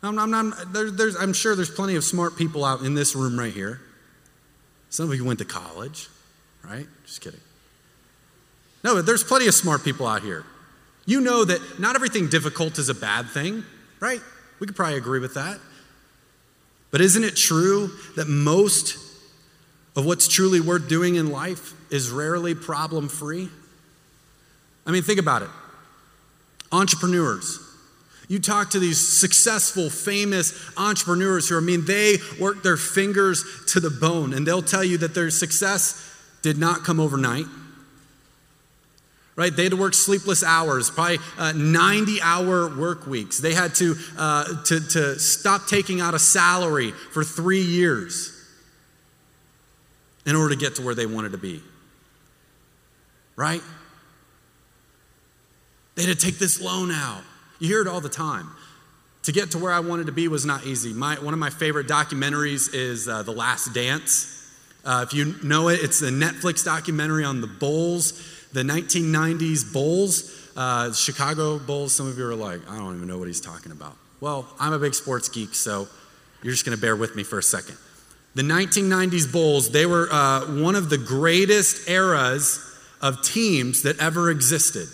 I'm, 0.02 0.20
I'm, 0.20 0.34
I'm, 0.34 0.54
there, 0.74 1.12
I'm 1.18 1.32
sure 1.32 1.56
there's 1.56 1.70
plenty 1.70 1.96
of 1.96 2.04
smart 2.04 2.36
people 2.36 2.66
out 2.66 2.82
in 2.82 2.94
this 2.94 3.16
room 3.16 3.40
right 3.40 3.54
here. 3.54 3.80
Some 4.90 5.10
of 5.10 5.16
you 5.16 5.24
went 5.24 5.40
to 5.40 5.46
college, 5.46 6.10
right? 6.62 6.86
Just 7.06 7.22
kidding. 7.22 7.40
No, 8.84 8.96
but 8.96 9.06
there's 9.06 9.24
plenty 9.24 9.48
of 9.48 9.54
smart 9.54 9.86
people 9.86 10.06
out 10.06 10.22
here. 10.22 10.44
You 11.06 11.22
know 11.22 11.46
that 11.46 11.80
not 11.80 11.96
everything 11.96 12.28
difficult 12.28 12.78
is 12.80 12.90
a 12.90 12.94
bad 12.94 13.30
thing, 13.30 13.64
right? 14.02 14.20
We 14.60 14.68
could 14.68 14.76
probably 14.76 14.98
agree 14.98 15.22
with 15.22 15.36
that. 15.36 15.58
But 16.92 17.00
isn't 17.00 17.24
it 17.24 17.38
true 17.38 17.92
that 18.18 18.28
most 18.28 18.98
of 19.96 20.06
what's 20.06 20.28
truly 20.28 20.60
worth 20.60 20.90
doing 20.90 21.16
in 21.16 21.32
life 21.32 21.74
is 21.94 22.10
rarely 22.10 22.56
problem 22.56 23.08
free? 23.08 23.50
I 24.86 24.92
mean, 24.92 25.04
think 25.04 25.20
about 25.20 25.44
it. 25.44 25.50
Entrepreneurs. 26.72 27.60
You 28.28 28.40
talk 28.40 28.72
to 28.72 28.80
these 28.80 29.00
successful, 29.00 29.90
famous 29.90 30.54
entrepreneurs 30.78 31.50
who, 31.50 31.58
I 31.58 31.62
mean, 31.62 31.86
they 31.86 32.18
work 32.40 32.64
their 32.64 32.78
fingers 32.78 33.44
to 33.68 33.80
the 33.80 33.90
bone, 33.90 34.34
and 34.34 34.48
they'll 34.48 34.62
tell 34.62 34.84
you 34.84 34.98
that 35.00 35.14
their 35.14 35.30
success 35.30 36.10
did 36.42 36.58
not 36.58 36.84
come 36.84 37.00
overnight 37.00 37.46
right? 39.36 39.56
They 39.56 39.64
had 39.64 39.72
to 39.72 39.78
work 39.78 39.94
sleepless 39.94 40.44
hours, 40.44 40.90
probably 40.90 41.20
uh, 41.38 41.54
90 41.54 42.22
hour 42.22 42.76
work 42.78 43.08
weeks. 43.08 43.40
They 43.40 43.54
had 43.54 43.74
to, 43.76 43.96
uh, 44.18 44.64
to, 44.66 44.80
to 44.80 45.20
stop 45.20 45.68
taking 45.68 46.02
out 46.02 46.14
a 46.14 46.20
salary 46.20 46.92
for 46.92 47.24
three 47.24 47.62
years 47.62 48.30
in 50.26 50.36
order 50.36 50.54
to 50.54 50.60
get 50.60 50.76
to 50.76 50.82
where 50.82 50.96
they 50.96 51.06
wanted 51.06 51.32
to 51.34 51.38
be, 51.38 51.62
right? 53.36 53.62
They 55.96 56.04
had 56.04 56.18
to 56.18 56.26
take 56.26 56.40
this 56.40 56.62
loan 56.62 56.92
out. 56.92 57.22
You 57.60 57.68
hear 57.68 57.82
it 57.82 57.88
all 57.88 58.02
the 58.02 58.10
time. 58.10 58.50
To 59.24 59.32
get 59.32 59.52
to 59.52 59.58
where 59.58 59.72
I 59.72 59.80
wanted 59.80 60.08
to 60.08 60.12
be 60.12 60.28
was 60.28 60.46
not 60.46 60.66
easy. 60.66 60.92
My, 60.92 61.16
one 61.16 61.34
of 61.34 61.40
my 61.40 61.50
favorite 61.50 61.88
documentaries 61.88 62.74
is 62.74 63.08
uh, 63.08 63.24
The 63.24 63.32
Last 63.32 63.74
Dance. 63.74 64.30
Uh, 64.84 65.06
if 65.08 65.14
you 65.14 65.36
know 65.44 65.70
it, 65.70 65.80
it's 65.82 66.02
a 66.02 66.10
Netflix 66.10 66.66
documentary 66.66 67.24
on 67.24 67.40
the 67.40 67.48
Bulls 67.48 68.34
the 68.54 68.62
1990s 68.62 69.74
Bulls, 69.74 70.52
uh, 70.56 70.94
Chicago 70.94 71.58
Bulls, 71.58 71.94
some 71.94 72.08
of 72.08 72.18
you 72.18 72.26
are 72.26 72.36
like, 72.36 72.62
I 72.70 72.78
don't 72.78 72.96
even 72.96 73.08
know 73.08 73.18
what 73.18 73.28
he's 73.28 73.42
talking 73.42 73.72
about. 73.72 73.98
Well, 74.22 74.48
I'm 74.60 74.74
a 74.74 74.80
big 74.80 74.94
sports 74.94 75.28
geek, 75.28 75.56
so 75.56 75.88
you're 76.44 76.54
just 76.54 76.64
going 76.64 76.78
to 76.78 76.82
bear 76.82 76.96
with 76.96 77.16
me 77.16 77.24
for 77.24 77.40
a 77.40 77.44
second. 77.44 77.78
The 78.36 78.44
1990s 78.44 79.32
Bulls, 79.32 79.72
they 79.72 79.86
were 79.86 80.08
uh, 80.12 80.62
one 80.62 80.76
of 80.76 80.90
the 80.90 80.98
greatest 80.98 81.90
eras 81.90 82.73
of 83.04 83.22
teams 83.22 83.84
that 83.84 84.00
ever 84.00 84.32
existed. 84.32 84.88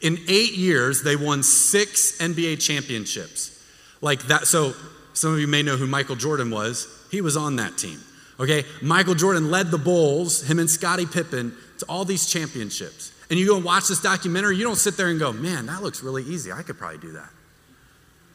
In 0.00 0.16
eight 0.28 0.52
years, 0.52 1.02
they 1.02 1.16
won 1.16 1.42
six 1.42 2.16
NBA 2.18 2.62
championships. 2.62 3.60
Like 4.00 4.22
that, 4.28 4.46
so 4.46 4.72
some 5.12 5.34
of 5.34 5.40
you 5.40 5.48
may 5.48 5.62
know 5.62 5.76
who 5.76 5.88
Michael 5.88 6.14
Jordan 6.14 6.50
was. 6.50 6.86
He 7.10 7.20
was 7.20 7.36
on 7.36 7.56
that 7.56 7.76
team. 7.76 8.00
Okay, 8.38 8.64
Michael 8.80 9.16
Jordan 9.16 9.50
led 9.50 9.72
the 9.72 9.78
Bulls, 9.78 10.48
him 10.48 10.60
and 10.60 10.70
Scottie 10.70 11.06
Pippen, 11.06 11.52
to 11.78 11.86
all 11.86 12.04
these 12.04 12.30
championships. 12.30 13.12
And 13.28 13.38
you 13.38 13.46
go 13.46 13.56
and 13.56 13.64
watch 13.64 13.88
this 13.88 14.00
documentary, 14.00 14.56
you 14.56 14.62
don't 14.62 14.76
sit 14.76 14.96
there 14.96 15.08
and 15.08 15.18
go, 15.18 15.32
man, 15.32 15.66
that 15.66 15.82
looks 15.82 16.02
really 16.02 16.22
easy. 16.22 16.52
I 16.52 16.62
could 16.62 16.78
probably 16.78 16.98
do 16.98 17.12
that. 17.12 17.28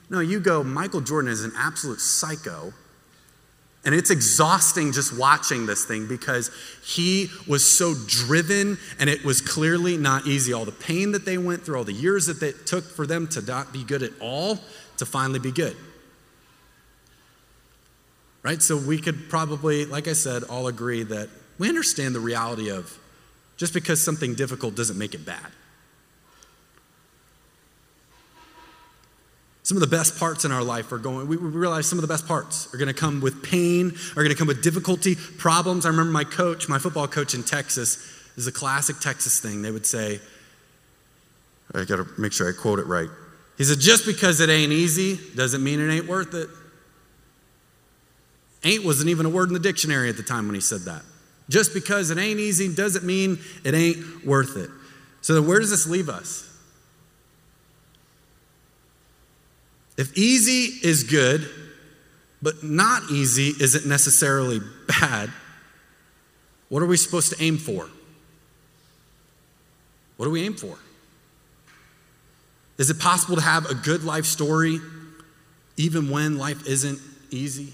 No, 0.10 0.20
you 0.20 0.42
go, 0.42 0.64
Michael 0.64 1.00
Jordan 1.00 1.32
is 1.32 1.46
an 1.46 1.54
absolute 1.58 2.02
psycho. 2.02 2.74
And 3.86 3.94
it's 3.94 4.12
exhausting 4.12 4.94
just 4.94 5.18
watching 5.18 5.66
this 5.66 5.84
thing 5.84 6.08
because 6.08 6.52
he 6.86 7.30
was 7.48 7.70
so 7.70 7.94
driven 8.08 8.78
and 8.98 9.10
it 9.10 9.26
was 9.26 9.42
clearly 9.42 9.98
not 9.98 10.26
easy. 10.26 10.54
All 10.54 10.64
the 10.64 10.72
pain 10.72 11.12
that 11.12 11.26
they 11.26 11.38
went 11.38 11.66
through, 11.66 11.78
all 11.78 11.84
the 11.84 11.92
years 11.92 12.28
that 12.28 12.42
it 12.42 12.66
took 12.66 12.86
for 12.86 13.06
them 13.06 13.28
to 13.30 13.42
not 13.42 13.74
be 13.74 13.84
good 13.84 14.02
at 14.02 14.12
all, 14.22 14.60
to 14.98 15.06
finally 15.06 15.40
be 15.40 15.52
good. 15.52 15.76
Right? 18.42 18.62
So 18.62 18.78
we 18.78 19.00
could 19.00 19.30
probably, 19.30 19.86
like 19.86 20.08
I 20.08 20.14
said, 20.14 20.44
all 20.44 20.68
agree 20.68 21.04
that 21.04 21.30
we 21.58 21.68
understand 21.68 22.16
the 22.16 22.20
reality 22.22 22.72
of 22.72 22.98
just 23.58 23.74
because 23.74 24.04
something 24.04 24.34
difficult 24.34 24.76
doesn't 24.76 24.98
make 24.98 25.14
it 25.14 25.26
bad. 25.26 25.52
Some 29.64 29.78
of 29.78 29.82
the 29.82 29.88
best 29.88 30.20
parts 30.20 30.44
in 30.44 30.52
our 30.52 30.62
life 30.62 30.92
are 30.92 30.98
going, 30.98 31.26
we 31.28 31.38
realize 31.38 31.88
some 31.88 31.98
of 31.98 32.02
the 32.02 32.08
best 32.08 32.28
parts 32.28 32.74
are 32.74 32.78
going 32.78 32.90
to 32.90 32.94
come 32.94 33.22
with 33.22 33.42
pain, 33.42 33.94
are 34.12 34.24
going 34.24 34.30
to 34.30 34.36
come 34.36 34.48
with 34.48 34.62
difficulty, 34.62 35.16
problems. 35.16 35.86
I 35.86 35.90
remember 35.90 36.12
my 36.12 36.26
coach, 36.26 36.68
my 36.68 36.80
football 36.80 37.08
coach 37.08 37.34
in 37.34 37.44
Texas, 37.44 37.98
is 38.36 38.46
a 38.46 38.52
classic 38.52 39.00
Texas 39.00 39.40
thing. 39.40 39.62
They 39.62 39.72
would 39.72 39.86
say, 39.86 40.20
I 41.74 41.86
got 41.86 41.96
to 41.96 42.08
make 42.18 42.34
sure 42.34 42.50
I 42.50 42.52
quote 42.52 42.80
it 42.80 42.88
right. 42.88 43.10
He 43.58 43.64
said, 43.64 43.80
just 43.80 44.06
because 44.06 44.42
it 44.42 44.50
ain't 44.50 44.74
easy 44.74 45.18
doesn't 45.34 45.64
mean 45.64 45.80
it 45.80 45.94
ain't 45.94 46.08
worth 46.08 46.34
it. 46.34 46.50
Ain't 48.66 48.84
wasn't 48.84 49.10
even 49.10 49.26
a 49.26 49.30
word 49.30 49.48
in 49.48 49.54
the 49.54 49.60
dictionary 49.60 50.10
at 50.10 50.18
the 50.18 50.24
time 50.24 50.46
when 50.46 50.56
he 50.56 50.62
said 50.62 50.82
that. 50.82 51.04
Just 51.50 51.74
because 51.74 52.10
it 52.10 52.18
ain't 52.18 52.40
easy 52.40 52.74
doesn't 52.74 53.06
mean 53.06 53.40
it 53.64 53.74
ain't 53.74 54.26
worth 54.26 54.58
it. 54.58 54.70
So, 55.22 55.42
where 55.42 55.60
does 55.60 55.70
this 55.70 55.88
leave 55.88 56.10
us? 56.10 56.50
If 59.98 60.18
easy 60.18 60.88
is 60.88 61.04
good, 61.04 61.48
but 62.42 62.64
not 62.64 63.04
easy 63.12 63.54
isn't 63.60 63.86
necessarily 63.86 64.60
bad, 64.88 65.30
what 66.70 66.82
are 66.82 66.88
we 66.88 66.98
supposed 66.98 67.30
to 67.32 67.44
aim 67.44 67.58
for? 67.58 67.88
What 70.18 70.26
do 70.26 70.32
we 70.32 70.44
aim 70.44 70.56
for? 70.56 70.78
Is 72.78 72.90
it 72.90 73.00
possible 73.00 73.36
to 73.36 73.42
have 73.42 73.70
a 73.70 73.76
good 73.76 74.04
life 74.04 74.26
story 74.26 74.80
even 75.78 76.10
when 76.10 76.38
life 76.38 76.68
isn't 76.68 77.00
easy? 77.30 77.74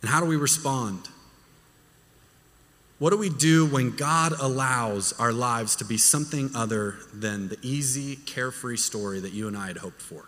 And 0.00 0.10
how 0.10 0.20
do 0.20 0.26
we 0.26 0.36
respond? 0.36 1.08
What 3.02 3.10
do 3.10 3.16
we 3.16 3.30
do 3.30 3.66
when 3.66 3.96
God 3.96 4.32
allows 4.38 5.12
our 5.14 5.32
lives 5.32 5.74
to 5.74 5.84
be 5.84 5.98
something 5.98 6.50
other 6.54 6.98
than 7.12 7.48
the 7.48 7.58
easy, 7.60 8.14
carefree 8.14 8.76
story 8.76 9.18
that 9.18 9.32
you 9.32 9.48
and 9.48 9.56
I 9.56 9.66
had 9.66 9.78
hoped 9.78 10.00
for? 10.00 10.26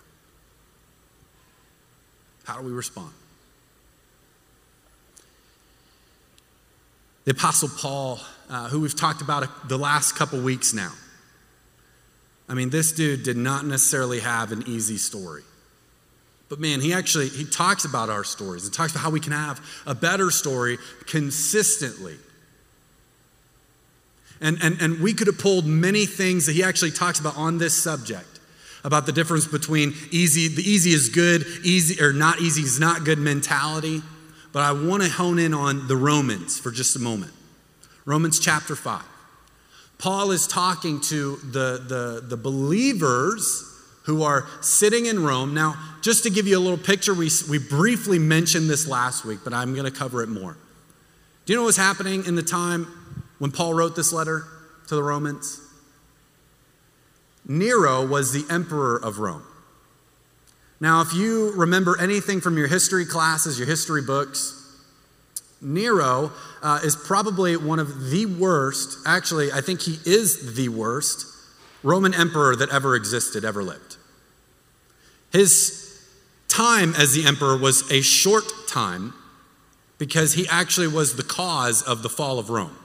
How 2.43 2.59
do 2.59 2.67
we 2.67 2.73
respond? 2.73 3.13
The 7.27 7.31
Apostle 7.31 7.69
Paul, 7.69 8.19
uh, 8.51 8.69
who 8.71 8.81
we've 8.81 8.97
talked 8.97 9.23
about 9.23 9.69
the 9.69 9.79
last 9.79 10.17
couple 10.17 10.41
weeks 10.41 10.75
now. 10.75 10.95
I 12.49 12.55
mean, 12.55 12.71
this 12.71 12.91
dude 12.91 13.23
did 13.23 13.37
not 13.37 13.65
necessarily 13.65 14.19
have 14.19 14.51
an 14.51 14.65
easy 14.67 14.97
story. 14.97 15.45
But 16.49 16.59
man, 16.59 16.81
he 16.81 16.93
actually 16.93 17.29
he 17.29 17.45
talks 17.45 17.85
about 17.85 18.11
our 18.11 18.25
stories. 18.25 18.65
and 18.65 18.75
talks 18.75 18.91
about 18.91 19.03
how 19.03 19.11
we 19.11 19.21
can 19.21 19.33
have 19.33 19.65
a 19.87 19.95
better 19.95 20.33
story 20.33 20.79
consistently. 21.07 22.17
And, 24.41 24.59
and, 24.63 24.81
and 24.81 25.01
we 25.01 25.15
could 25.15 25.27
have 25.27 25.39
pulled 25.39 25.67
many 25.67 26.07
things 26.07 26.47
that 26.47 26.53
he 26.53 26.63
actually 26.63 26.91
talks 26.91 27.21
about 27.21 27.37
on 27.37 27.59
this 27.59 27.75
subject 27.75 28.35
about 28.85 29.07
the 29.07 29.13
difference 29.13 29.47
between 29.47 29.95
easy, 30.11 30.49
the 30.49 30.63
easy 30.63 30.91
is 30.91 31.09
good, 31.09 31.45
easy 31.65 32.03
or 32.03 32.13
not 32.13 32.41
easy 32.41 32.63
is 32.63 32.79
not 32.79 33.05
good 33.05 33.19
mentality. 33.19 34.03
But 34.53 34.63
I 34.63 34.73
want 34.73 35.03
to 35.03 35.09
hone 35.09 35.39
in 35.39 35.55
on 35.55 35.89
the 35.89 35.97
Romans 35.97 36.59
for 36.59 36.71
just 36.71 36.95
a 36.95 37.01
moment. 37.01 37.33
Romans 38.05 38.39
chapter 38.39 38.77
5. 38.77 39.03
Paul 39.99 40.31
is 40.31 40.47
talking 40.47 41.01
to 41.03 41.37
the, 41.37 41.83
the, 41.89 42.25
the 42.25 42.37
believers 42.37 43.71
who 44.05 44.23
are 44.23 44.47
sitting 44.61 45.07
in 45.07 45.25
Rome. 45.25 45.55
Now, 45.55 45.75
just 46.03 46.25
to 46.25 46.31
give 46.31 46.47
you 46.47 46.59
a 46.59 46.61
little 46.61 46.79
picture, 46.79 47.15
we, 47.15 47.31
we 47.49 47.59
briefly 47.59 48.19
mentioned 48.19 48.69
this 48.69 48.87
last 48.87 49.25
week, 49.25 49.41
but 49.43 49.55
I'm 49.55 49.75
going 49.75 49.91
to 49.91 49.99
cover 49.99 50.23
it 50.23 50.29
more. 50.29 50.59
Do 51.47 51.53
you 51.53 51.57
know 51.57 51.63
what 51.63 51.69
was 51.69 51.77
happening 51.77 52.27
in 52.27 52.35
the 52.35 52.43
time 52.43 52.87
when 53.45 53.51
Paul 53.51 53.75
wrote 53.75 53.95
this 53.95 54.11
letter 54.11 54.47
to 54.89 54.95
the 54.95 55.03
Romans? 55.03 55.61
Nero 57.47 58.03
was 58.03 58.33
the 58.33 58.51
emperor 58.51 58.97
of 58.97 59.19
Rome. 59.19 59.43
Now, 60.81 61.03
if 61.03 61.13
you 61.13 61.53
remember 61.53 61.95
anything 62.01 62.41
from 62.41 62.57
your 62.57 62.69
history 62.69 63.05
classes, 63.05 63.59
your 63.59 63.69
history 63.69 64.01
books, 64.01 64.83
Nero 65.61 66.33
uh, 66.63 66.81
is 66.83 66.97
probably 66.97 67.55
one 67.59 67.79
of 67.79 68.09
the 68.09 68.25
worst, 68.25 69.01
actually, 69.05 69.53
I 69.53 69.61
think 69.61 69.83
he 69.83 69.99
is 70.07 70.55
the 70.55 70.71
worst 70.71 71.27
Roman 71.83 72.15
emperor 72.15 72.57
that 72.57 72.71
ever 72.71 72.97
existed, 72.97 73.45
ever 73.45 73.63
lived. 73.63 73.99
His 75.33 76.03
time 76.49 76.95
as 76.97 77.13
the 77.13 77.27
emperor 77.27 77.59
was 77.59 77.93
a 77.93 78.01
short 78.01 78.51
time 78.69 79.13
because 79.99 80.33
he 80.33 80.49
actually 80.49 80.89
was 80.89 81.17
the 81.17 81.23
cause 81.23 81.83
of 81.83 82.03
the 82.03 82.09
fall 82.09 82.39
of 82.39 82.49
Rome. 82.49 82.79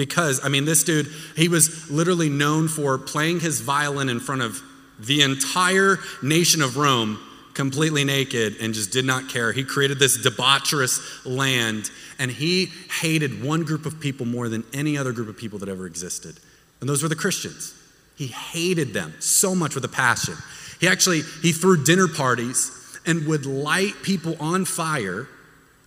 Because, 0.00 0.42
I 0.42 0.48
mean, 0.48 0.64
this 0.64 0.82
dude, 0.82 1.08
he 1.36 1.48
was 1.48 1.90
literally 1.90 2.30
known 2.30 2.68
for 2.68 2.96
playing 2.96 3.40
his 3.40 3.60
violin 3.60 4.08
in 4.08 4.18
front 4.18 4.40
of 4.40 4.62
the 4.98 5.20
entire 5.20 5.98
nation 6.22 6.62
of 6.62 6.78
Rome 6.78 7.18
completely 7.52 8.02
naked 8.02 8.56
and 8.62 8.72
just 8.72 8.92
did 8.92 9.04
not 9.04 9.28
care. 9.28 9.52
He 9.52 9.62
created 9.62 9.98
this 9.98 10.16
debaucherous 10.16 11.26
land 11.26 11.90
and 12.18 12.30
he 12.30 12.72
hated 13.02 13.44
one 13.44 13.62
group 13.62 13.84
of 13.84 14.00
people 14.00 14.24
more 14.24 14.48
than 14.48 14.64
any 14.72 14.96
other 14.96 15.12
group 15.12 15.28
of 15.28 15.36
people 15.36 15.58
that 15.58 15.68
ever 15.68 15.84
existed. 15.84 16.40
And 16.80 16.88
those 16.88 17.02
were 17.02 17.10
the 17.10 17.14
Christians. 17.14 17.74
He 18.16 18.28
hated 18.28 18.94
them 18.94 19.12
so 19.18 19.54
much 19.54 19.74
with 19.74 19.84
a 19.84 19.88
passion. 19.88 20.36
He 20.80 20.88
actually 20.88 21.20
he 21.42 21.52
threw 21.52 21.84
dinner 21.84 22.08
parties 22.08 22.98
and 23.04 23.26
would 23.26 23.44
light 23.44 24.02
people 24.02 24.34
on 24.40 24.64
fire 24.64 25.28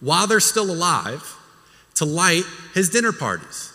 while 0.01 0.27
they're 0.27 0.39
still 0.39 0.69
alive 0.69 1.35
to 1.95 2.05
light 2.05 2.43
his 2.75 2.91
dinner 2.91 3.11
parties. 3.11 3.72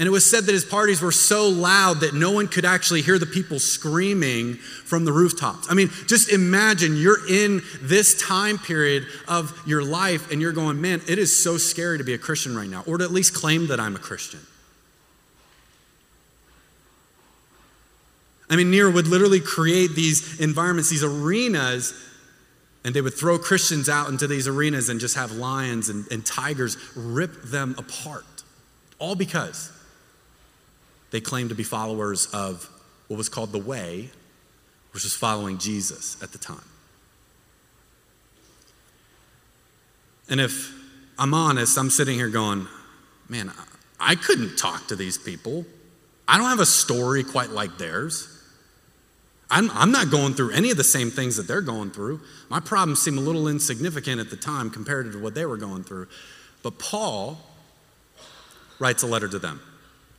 And 0.00 0.06
it 0.06 0.10
was 0.10 0.28
said 0.28 0.46
that 0.46 0.52
his 0.52 0.64
parties 0.64 1.02
were 1.02 1.12
so 1.12 1.46
loud 1.46 2.00
that 2.00 2.14
no 2.14 2.30
one 2.30 2.48
could 2.48 2.64
actually 2.64 3.02
hear 3.02 3.18
the 3.18 3.26
people 3.26 3.58
screaming 3.58 4.54
from 4.54 5.04
the 5.04 5.12
rooftops. 5.12 5.70
I 5.70 5.74
mean, 5.74 5.90
just 6.06 6.32
imagine 6.32 6.96
you're 6.96 7.28
in 7.28 7.60
this 7.82 8.18
time 8.18 8.56
period 8.56 9.06
of 9.28 9.52
your 9.66 9.84
life 9.84 10.32
and 10.32 10.40
you're 10.40 10.52
going, 10.52 10.80
man, 10.80 11.02
it 11.06 11.18
is 11.18 11.44
so 11.44 11.58
scary 11.58 11.98
to 11.98 12.04
be 12.04 12.14
a 12.14 12.18
Christian 12.18 12.56
right 12.56 12.66
now, 12.66 12.82
or 12.86 12.96
to 12.96 13.04
at 13.04 13.10
least 13.10 13.34
claim 13.34 13.66
that 13.66 13.78
I'm 13.78 13.94
a 13.94 13.98
Christian. 13.98 14.40
I 18.48 18.56
mean, 18.56 18.70
Nero 18.70 18.90
would 18.90 19.06
literally 19.06 19.40
create 19.40 19.94
these 19.94 20.40
environments, 20.40 20.88
these 20.88 21.04
arenas, 21.04 21.92
and 22.86 22.94
they 22.94 23.02
would 23.02 23.12
throw 23.12 23.38
Christians 23.38 23.90
out 23.90 24.08
into 24.08 24.26
these 24.26 24.48
arenas 24.48 24.88
and 24.88 24.98
just 24.98 25.16
have 25.16 25.32
lions 25.32 25.90
and, 25.90 26.10
and 26.10 26.24
tigers 26.24 26.78
rip 26.96 27.42
them 27.42 27.74
apart. 27.76 28.24
All 28.98 29.14
because 29.14 29.76
they 31.10 31.20
claimed 31.20 31.50
to 31.50 31.54
be 31.54 31.62
followers 31.62 32.26
of 32.26 32.68
what 33.08 33.16
was 33.16 33.28
called 33.28 33.52
the 33.52 33.58
Way, 33.58 34.10
which 34.92 35.04
was 35.04 35.14
following 35.14 35.58
Jesus 35.58 36.20
at 36.22 36.32
the 36.32 36.38
time. 36.38 36.64
And 40.28 40.40
if 40.40 40.72
I'm 41.18 41.34
honest, 41.34 41.76
I'm 41.76 41.90
sitting 41.90 42.14
here 42.14 42.28
going, 42.28 42.66
man, 43.28 43.52
I 43.98 44.14
couldn't 44.14 44.56
talk 44.56 44.86
to 44.88 44.96
these 44.96 45.18
people. 45.18 45.66
I 46.26 46.38
don't 46.38 46.48
have 46.48 46.60
a 46.60 46.66
story 46.66 47.24
quite 47.24 47.50
like 47.50 47.76
theirs. 47.76 48.28
I'm, 49.50 49.68
I'm, 49.72 49.90
not 49.90 50.12
going 50.12 50.34
through 50.34 50.52
any 50.52 50.70
of 50.70 50.76
the 50.76 50.84
same 50.84 51.10
things 51.10 51.36
that 51.36 51.48
they're 51.48 51.60
going 51.60 51.90
through. 51.90 52.20
My 52.48 52.60
problems 52.60 53.02
seem 53.02 53.18
a 53.18 53.20
little 53.20 53.48
insignificant 53.48 54.20
at 54.20 54.30
the 54.30 54.36
time 54.36 54.70
compared 54.70 55.10
to 55.10 55.18
what 55.18 55.34
they 55.34 55.44
were 55.44 55.56
going 55.56 55.82
through. 55.82 56.06
But 56.62 56.78
Paul 56.78 57.38
writes 58.78 59.02
a 59.02 59.08
letter 59.08 59.26
to 59.28 59.40
them. 59.40 59.60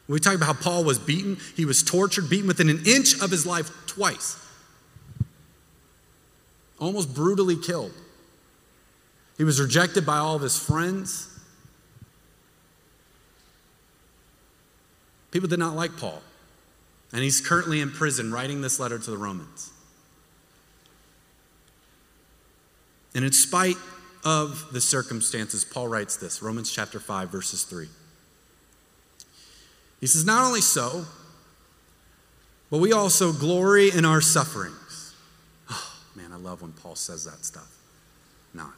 We 0.08 0.20
talk 0.20 0.36
about 0.36 0.46
how 0.46 0.53
Paul 0.53 0.84
was 0.84 1.00
beaten, 1.00 1.38
he 1.55 1.65
was 1.65 1.84
tortured, 1.84 2.29
beaten 2.29 2.48
within 2.48 2.70
an 2.70 2.84
inch 2.86 3.22
of 3.22 3.31
his 3.31 3.46
life 3.46 3.70
twice, 3.88 4.38
almost 6.79 7.13
brutally 7.13 7.55
killed. 7.55 7.93
He 9.38 9.43
was 9.43 9.60
rejected 9.60 10.05
by 10.05 10.17
all 10.17 10.36
of 10.36 10.41
his 10.41 10.58
friends. 10.58 11.27
People 15.31 15.48
did 15.48 15.60
not 15.60 15.75
like 15.75 15.98
Paul. 15.98 16.22
And 17.13 17.24
he's 17.24 17.41
currently 17.41 17.81
in 17.81 17.91
prison 17.91 18.31
writing 18.31 18.62
this 18.62 18.79
letter 18.79 19.00
to 19.00 19.12
the 19.12 19.17
Romans. 19.17 19.72
And 23.13 23.25
in 23.25 23.31
spite 23.31 23.77
of 24.24 24.67
the 24.72 24.79
circumstances, 24.79 25.65
Paul 25.65 25.88
writes 25.88 26.15
this 26.15 26.41
Romans 26.41 26.72
chapter 26.72 27.00
5, 27.00 27.29
verses 27.29 27.63
3. 27.63 27.88
He 30.01 30.08
says, 30.08 30.25
Not 30.25 30.43
only 30.43 30.62
so, 30.62 31.05
but 32.70 32.79
we 32.79 32.91
also 32.91 33.31
glory 33.31 33.91
in 33.91 34.03
our 34.03 34.20
sufferings. 34.20 35.13
Oh, 35.70 35.93
man, 36.15 36.34
I 36.34 36.38
love 36.38 36.62
when 36.62 36.72
Paul 36.74 36.96
says 36.96 37.24
that 37.25 37.46
stuff. 37.46 37.77
Not. 38.53 38.74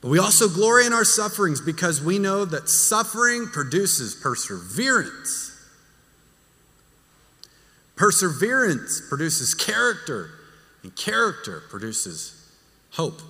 But 0.00 0.08
we 0.08 0.18
also 0.18 0.48
glory 0.48 0.86
in 0.86 0.92
our 0.92 1.04
sufferings 1.04 1.60
because 1.60 2.02
we 2.02 2.18
know 2.18 2.44
that 2.44 2.68
suffering 2.68 3.46
produces 3.46 4.14
perseverance. 4.14 5.54
Perseverance 7.96 9.02
produces 9.08 9.54
character, 9.54 10.30
and 10.82 10.94
character 10.94 11.62
produces 11.68 12.52
hope. 12.92 13.20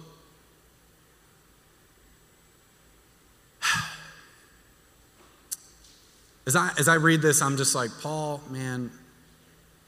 As 6.48 6.56
I, 6.56 6.72
as 6.78 6.88
I 6.88 6.94
read 6.94 7.20
this, 7.22 7.42
I'm 7.42 7.58
just 7.58 7.74
like, 7.74 7.90
Paul, 8.00 8.40
man, 8.50 8.90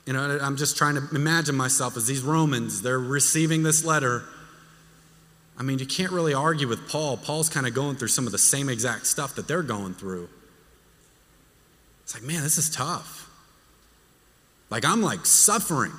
You 0.06 0.14
know, 0.14 0.38
I'm 0.42 0.56
just 0.56 0.76
trying 0.76 0.96
to 0.96 1.06
imagine 1.14 1.54
myself 1.54 1.96
as 1.96 2.06
these 2.06 2.22
Romans, 2.22 2.82
they're 2.82 2.98
receiving 2.98 3.62
this 3.62 3.84
letter. 3.84 4.24
I 5.56 5.62
mean, 5.62 5.78
you 5.78 5.86
can't 5.86 6.10
really 6.10 6.34
argue 6.34 6.66
with 6.66 6.88
Paul. 6.88 7.16
Paul's 7.16 7.48
kind 7.48 7.64
of 7.64 7.74
going 7.74 7.94
through 7.96 8.08
some 8.08 8.26
of 8.26 8.32
the 8.32 8.38
same 8.38 8.68
exact 8.68 9.06
stuff 9.06 9.34
that 9.36 9.46
they're 9.46 9.62
going 9.62 9.94
through. 9.94 10.28
It's 12.02 12.14
like, 12.14 12.24
man, 12.24 12.42
this 12.42 12.58
is 12.58 12.70
tough. 12.70 13.30
Like, 14.70 14.84
I'm 14.84 15.00
like 15.00 15.26
suffering. 15.26 15.92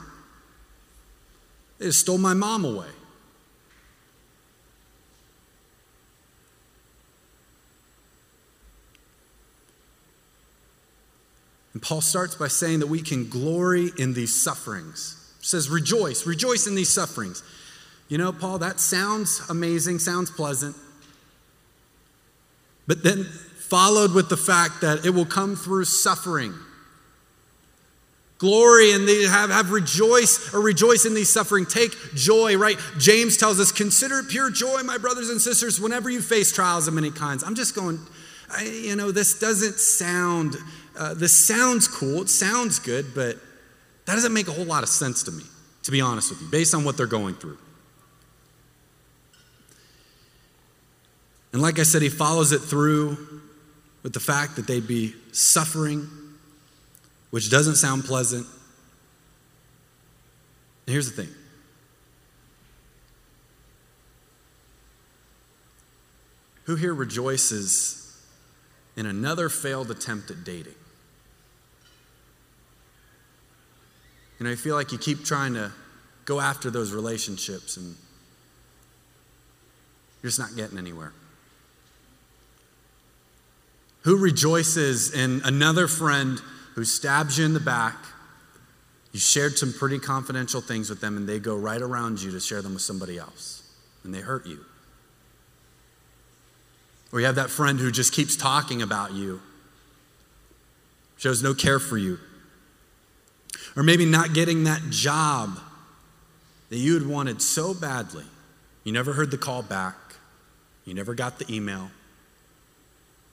They 1.77 1.85
just 1.85 2.01
stole 2.01 2.17
my 2.17 2.33
mom 2.33 2.65
away. 2.65 2.89
And 11.81 11.87
Paul 11.87 12.01
starts 12.01 12.35
by 12.35 12.47
saying 12.47 12.79
that 12.79 12.87
we 12.87 13.01
can 13.01 13.27
glory 13.27 13.89
in 13.97 14.13
these 14.13 14.39
sufferings. 14.39 15.17
He 15.39 15.45
says, 15.45 15.67
rejoice, 15.69 16.27
rejoice 16.27 16.67
in 16.67 16.75
these 16.75 16.89
sufferings. 16.89 17.43
You 18.07 18.17
know, 18.17 18.31
Paul, 18.31 18.59
that 18.59 18.79
sounds 18.79 19.41
amazing, 19.49 19.99
sounds 19.99 20.29
pleasant. 20.29 20.75
But 22.87 23.03
then 23.03 23.23
followed 23.23 24.13
with 24.13 24.29
the 24.29 24.37
fact 24.37 24.81
that 24.81 25.05
it 25.05 25.11
will 25.11 25.25
come 25.25 25.55
through 25.55 25.85
suffering. 25.85 26.53
Glory 28.37 28.91
and 28.91 29.07
they 29.07 29.23
have, 29.23 29.49
have 29.49 29.71
rejoice 29.71 30.53
or 30.53 30.61
rejoice 30.61 31.05
in 31.05 31.13
these 31.13 31.31
suffering. 31.31 31.65
Take 31.65 31.95
joy, 32.15 32.57
right? 32.57 32.77
James 32.97 33.37
tells 33.37 33.59
us, 33.59 33.71
consider 33.71 34.19
it 34.19 34.29
pure 34.29 34.49
joy, 34.49 34.81
my 34.83 34.97
brothers 34.97 35.29
and 35.29 35.39
sisters, 35.39 35.79
whenever 35.79 36.09
you 36.09 36.21
face 36.21 36.51
trials 36.51 36.87
of 36.87 36.93
many 36.93 37.11
kinds. 37.11 37.43
I'm 37.43 37.55
just 37.55 37.75
going, 37.75 37.99
I, 38.49 38.65
you 38.65 38.95
know, 38.95 39.11
this 39.11 39.39
doesn't 39.39 39.79
sound 39.79 40.57
uh, 40.97 41.13
this 41.13 41.33
sounds 41.33 41.87
cool, 41.87 42.21
it 42.21 42.29
sounds 42.29 42.79
good, 42.79 43.13
but 43.15 43.37
that 44.05 44.15
doesn't 44.15 44.33
make 44.33 44.47
a 44.47 44.51
whole 44.51 44.65
lot 44.65 44.83
of 44.83 44.89
sense 44.89 45.23
to 45.23 45.31
me, 45.31 45.43
to 45.83 45.91
be 45.91 46.01
honest 46.01 46.29
with 46.29 46.41
you, 46.41 46.47
based 46.47 46.73
on 46.73 46.83
what 46.83 46.97
they're 46.97 47.05
going 47.05 47.35
through. 47.35 47.57
And 51.53 51.61
like 51.61 51.79
I 51.79 51.83
said, 51.83 52.01
he 52.01 52.09
follows 52.09 52.51
it 52.51 52.59
through 52.59 53.41
with 54.03 54.13
the 54.13 54.19
fact 54.19 54.55
that 54.55 54.67
they'd 54.67 54.87
be 54.87 55.13
suffering, 55.31 56.07
which 57.29 57.49
doesn't 57.49 57.75
sound 57.75 58.05
pleasant. 58.05 58.47
And 60.87 60.93
here's 60.93 61.11
the 61.11 61.23
thing 61.23 61.33
who 66.65 66.75
here 66.75 66.93
rejoices 66.93 67.97
in 68.95 69.05
another 69.05 69.49
failed 69.49 69.91
attempt 69.91 70.31
at 70.31 70.43
dating? 70.43 70.75
You 74.41 74.47
know, 74.47 74.53
I 74.53 74.55
feel 74.55 74.73
like 74.73 74.91
you 74.91 74.97
keep 74.97 75.23
trying 75.23 75.53
to 75.53 75.71
go 76.25 76.39
after 76.39 76.71
those 76.71 76.93
relationships 76.93 77.77
and 77.77 77.95
you're 80.23 80.31
just 80.31 80.39
not 80.39 80.55
getting 80.55 80.79
anywhere. 80.79 81.13
Who 84.01 84.17
rejoices 84.17 85.13
in 85.13 85.43
another 85.45 85.87
friend 85.87 86.41
who 86.73 86.85
stabs 86.85 87.37
you 87.37 87.45
in 87.45 87.53
the 87.53 87.59
back? 87.59 87.93
You 89.11 89.19
shared 89.19 89.59
some 89.59 89.73
pretty 89.73 89.99
confidential 89.99 90.59
things 90.59 90.89
with 90.89 91.01
them, 91.01 91.17
and 91.17 91.29
they 91.29 91.37
go 91.37 91.55
right 91.55 91.79
around 91.79 92.19
you 92.19 92.31
to 92.31 92.39
share 92.39 92.63
them 92.63 92.73
with 92.73 92.81
somebody 92.81 93.19
else, 93.19 93.61
and 94.03 94.11
they 94.11 94.21
hurt 94.21 94.47
you. 94.47 94.65
Or 97.13 97.19
you 97.19 97.27
have 97.27 97.35
that 97.35 97.51
friend 97.51 97.79
who 97.79 97.91
just 97.91 98.11
keeps 98.11 98.35
talking 98.35 98.81
about 98.81 99.13
you, 99.13 99.39
shows 101.17 101.43
no 101.43 101.53
care 101.53 101.77
for 101.77 101.99
you, 101.99 102.17
or 103.75 103.83
maybe 103.83 104.05
not 104.05 104.33
getting 104.33 104.65
that 104.65 104.81
job 104.89 105.59
that 106.69 106.77
you 106.77 106.93
had 106.93 107.05
wanted 107.05 107.41
so 107.41 107.73
badly. 107.73 108.25
You 108.83 108.91
never 108.91 109.13
heard 109.13 109.31
the 109.31 109.37
call 109.37 109.61
back, 109.61 109.95
you 110.85 110.93
never 110.93 111.13
got 111.13 111.39
the 111.39 111.53
email, 111.53 111.91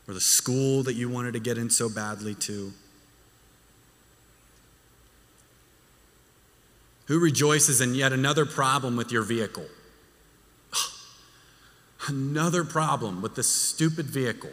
or 0.06 0.14
the 0.14 0.20
school 0.20 0.82
that 0.84 0.94
you 0.94 1.08
wanted 1.08 1.32
to 1.32 1.40
get 1.40 1.58
in 1.58 1.70
so 1.70 1.88
badly 1.88 2.34
to. 2.34 2.72
Who 7.06 7.18
rejoices 7.18 7.80
in 7.80 7.94
yet 7.94 8.12
another 8.12 8.44
problem 8.44 8.94
with 8.94 9.10
your 9.10 9.22
vehicle? 9.22 9.66
Another 12.06 12.64
problem 12.64 13.22
with 13.22 13.34
this 13.34 13.48
stupid 13.48 14.06
vehicle. 14.06 14.52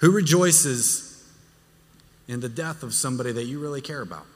Who 0.00 0.10
rejoices 0.10 1.11
in 2.28 2.40
the 2.40 2.48
death 2.48 2.82
of 2.82 2.94
somebody 2.94 3.32
that 3.32 3.44
you 3.44 3.58
really 3.58 3.80
care 3.80 4.02
about. 4.02 4.26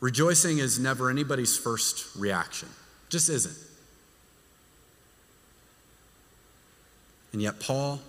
Rejoicing 0.00 0.58
is 0.58 0.78
never 0.78 1.10
anybody's 1.10 1.56
first 1.56 2.16
reaction, 2.16 2.68
just 3.08 3.28
isn't. 3.28 3.56
And 7.32 7.42
yet, 7.42 7.58
Paul, 7.58 8.00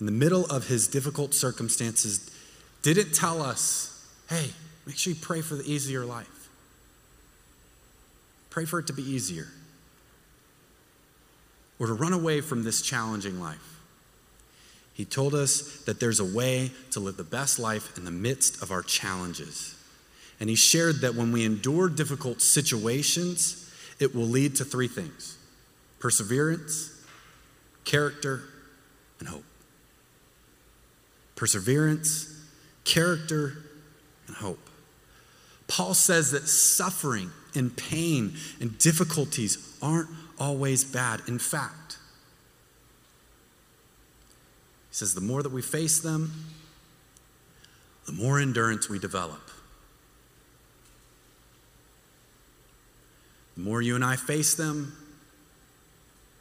in 0.00 0.06
the 0.06 0.12
middle 0.12 0.44
of 0.46 0.66
his 0.66 0.88
difficult 0.88 1.32
circumstances, 1.32 2.30
didn't 2.82 3.14
tell 3.14 3.42
us, 3.42 4.06
hey, 4.28 4.50
make 4.86 4.98
sure 4.98 5.12
you 5.12 5.18
pray 5.20 5.40
for 5.40 5.54
the 5.54 5.72
easier 5.72 6.04
life. 6.04 6.48
Pray 8.50 8.64
for 8.64 8.80
it 8.80 8.88
to 8.88 8.92
be 8.92 9.02
easier 9.02 9.46
or 11.80 11.86
to 11.86 11.94
run 11.94 12.12
away 12.12 12.42
from 12.42 12.62
this 12.62 12.82
challenging 12.82 13.40
life. 13.40 13.80
He 14.92 15.06
told 15.06 15.34
us 15.34 15.82
that 15.86 15.98
there's 15.98 16.20
a 16.20 16.24
way 16.24 16.70
to 16.90 17.00
live 17.00 17.16
the 17.16 17.24
best 17.24 17.58
life 17.58 17.96
in 17.96 18.04
the 18.04 18.10
midst 18.10 18.62
of 18.62 18.70
our 18.70 18.82
challenges. 18.82 19.74
And 20.38 20.50
he 20.50 20.56
shared 20.56 21.00
that 21.00 21.14
when 21.14 21.32
we 21.32 21.44
endure 21.44 21.88
difficult 21.88 22.42
situations, 22.42 23.72
it 23.98 24.14
will 24.14 24.26
lead 24.26 24.56
to 24.56 24.64
three 24.64 24.88
things 24.88 25.38
perseverance, 25.98 26.92
character, 27.84 28.42
and 29.18 29.28
hope. 29.28 29.44
Perseverance, 31.34 32.34
character, 32.84 33.54
and 34.26 34.36
hope. 34.36 34.68
Paul 35.66 35.94
says 35.94 36.32
that 36.32 36.46
suffering 36.46 37.30
and 37.54 37.74
pain 37.74 38.34
and 38.60 38.76
difficulties 38.78 39.76
aren't 39.80 40.08
always 40.40 40.82
bad. 40.82 41.20
In 41.28 41.38
fact, 41.38 41.98
he 44.88 44.94
says 44.96 45.14
the 45.14 45.20
more 45.20 45.42
that 45.42 45.52
we 45.52 45.62
face 45.62 46.00
them, 46.00 46.32
the 48.06 48.12
more 48.12 48.40
endurance 48.40 48.88
we 48.88 48.98
develop. 48.98 49.42
The 53.56 53.62
more 53.62 53.82
you 53.82 53.94
and 53.94 54.04
I 54.04 54.16
face 54.16 54.54
them, 54.54 54.96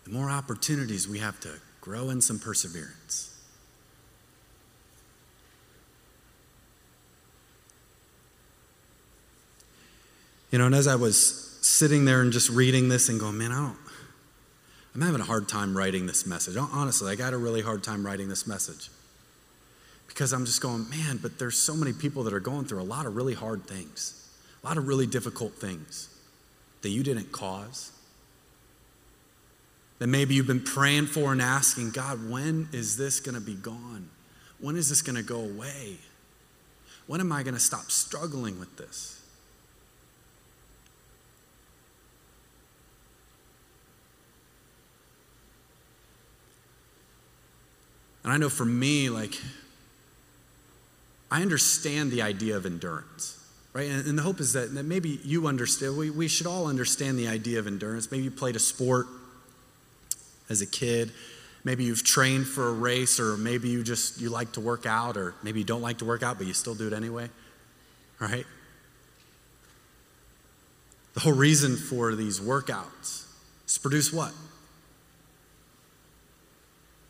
the 0.05 0.11
more 0.11 0.29
opportunities 0.29 1.07
we 1.07 1.19
have 1.19 1.39
to 1.41 1.59
grow 1.81 2.09
in 2.09 2.21
some 2.21 2.39
perseverance. 2.39 3.35
You 10.51 10.57
know, 10.57 10.65
and 10.65 10.73
as 10.73 10.87
I 10.87 10.95
was 10.95 11.57
sitting 11.61 12.05
there 12.05 12.21
and 12.21 12.31
just 12.31 12.49
reading 12.49 12.89
this 12.89 13.09
and 13.09 13.19
going, 13.19 13.37
man, 13.37 13.51
I 13.51 13.67
don't, 13.67 13.77
I'm 14.95 15.01
having 15.01 15.21
a 15.21 15.25
hard 15.25 15.47
time 15.47 15.77
writing 15.77 16.07
this 16.07 16.25
message. 16.25 16.57
Honestly, 16.57 17.11
I 17.11 17.15
got 17.15 17.33
a 17.33 17.37
really 17.37 17.61
hard 17.61 17.83
time 17.83 18.05
writing 18.05 18.27
this 18.27 18.47
message. 18.47 18.89
Because 20.07 20.33
I'm 20.33 20.45
just 20.45 20.61
going, 20.61 20.89
man, 20.89 21.19
but 21.21 21.37
there's 21.37 21.57
so 21.57 21.75
many 21.75 21.93
people 21.93 22.23
that 22.23 22.33
are 22.33 22.39
going 22.39 22.65
through 22.65 22.81
a 22.81 22.83
lot 22.83 23.05
of 23.05 23.15
really 23.15 23.35
hard 23.35 23.65
things, 23.65 24.27
a 24.63 24.67
lot 24.67 24.77
of 24.77 24.87
really 24.87 25.05
difficult 25.05 25.53
things 25.53 26.09
that 26.81 26.89
you 26.89 27.03
didn't 27.03 27.31
cause. 27.31 27.91
That 29.99 30.07
maybe 30.07 30.33
you've 30.33 30.47
been 30.47 30.63
praying 30.63 31.07
for 31.07 31.31
and 31.31 31.41
asking, 31.41 31.91
God, 31.91 32.29
when 32.29 32.69
is 32.71 32.97
this 32.97 33.19
going 33.19 33.35
to 33.35 33.41
be 33.41 33.53
gone? 33.53 34.09
When 34.59 34.75
is 34.75 34.89
this 34.89 35.01
going 35.01 35.17
to 35.17 35.23
go 35.23 35.39
away? 35.41 35.97
When 37.05 37.21
am 37.21 37.31
I 37.31 37.43
going 37.43 37.53
to 37.53 37.59
stop 37.59 37.91
struggling 37.91 38.59
with 38.59 38.77
this? 38.77 39.18
And 48.23 48.33
I 48.33 48.37
know 48.37 48.49
for 48.49 48.65
me, 48.65 49.09
like, 49.09 49.39
I 51.31 51.41
understand 51.41 52.11
the 52.11 52.21
idea 52.21 52.57
of 52.57 52.65
endurance, 52.65 53.37
right? 53.73 53.89
And, 53.89 54.05
and 54.07 54.17
the 54.17 54.23
hope 54.23 54.39
is 54.39 54.53
that, 54.53 54.73
that 54.73 54.83
maybe 54.83 55.19
you 55.23 55.47
understand, 55.47 55.97
we, 55.97 56.09
we 56.09 56.27
should 56.27 56.47
all 56.47 56.67
understand 56.67 57.17
the 57.17 57.27
idea 57.27 57.59
of 57.59 57.67
endurance. 57.67 58.11
Maybe 58.11 58.23
you 58.23 58.31
played 58.31 58.55
a 58.55 58.59
sport 58.59 59.07
as 60.49 60.61
a 60.61 60.65
kid. 60.65 61.11
Maybe 61.63 61.83
you've 61.83 62.03
trained 62.03 62.47
for 62.47 62.69
a 62.69 62.73
race, 62.73 63.19
or 63.19 63.37
maybe 63.37 63.69
you 63.69 63.83
just 63.83 64.19
you 64.19 64.29
like 64.29 64.53
to 64.53 64.61
work 64.61 64.85
out, 64.85 65.17
or 65.17 65.35
maybe 65.43 65.59
you 65.59 65.65
don't 65.65 65.81
like 65.81 65.97
to 65.99 66.05
work 66.05 66.23
out, 66.23 66.37
but 66.37 66.47
you 66.47 66.53
still 66.53 66.75
do 66.75 66.87
it 66.87 66.93
anyway, 66.93 67.29
right? 68.19 68.45
The 71.13 71.19
whole 71.19 71.33
reason 71.33 71.75
for 71.75 72.15
these 72.15 72.39
workouts 72.39 73.25
is 73.67 73.75
to 73.75 73.79
produce 73.81 74.13
what? 74.13 74.33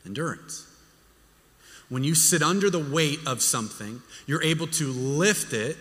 endurance. 0.06 0.66
When 1.90 2.04
you 2.04 2.16
sit 2.16 2.42
under 2.42 2.70
the 2.70 2.80
weight 2.80 3.20
of 3.26 3.42
something, 3.42 4.02
you're 4.28 4.44
able 4.44 4.68
to 4.68 4.88
lift 4.88 5.54
it 5.54 5.76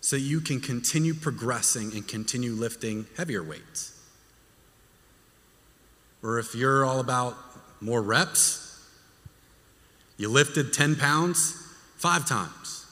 so 0.00 0.16
you 0.16 0.40
can 0.40 0.60
continue 0.60 1.14
progressing 1.14 1.92
and 1.92 2.06
continue 2.06 2.52
lifting 2.52 3.06
heavier 3.16 3.42
weights. 3.42 3.96
Or 6.22 6.38
if 6.38 6.54
you're 6.54 6.84
all 6.84 7.00
about 7.00 7.36
more 7.80 8.02
reps, 8.02 8.66
you 10.16 10.28
lifted 10.28 10.72
10 10.72 10.96
pounds 10.96 11.56
five 11.96 12.26
times. 12.26 12.86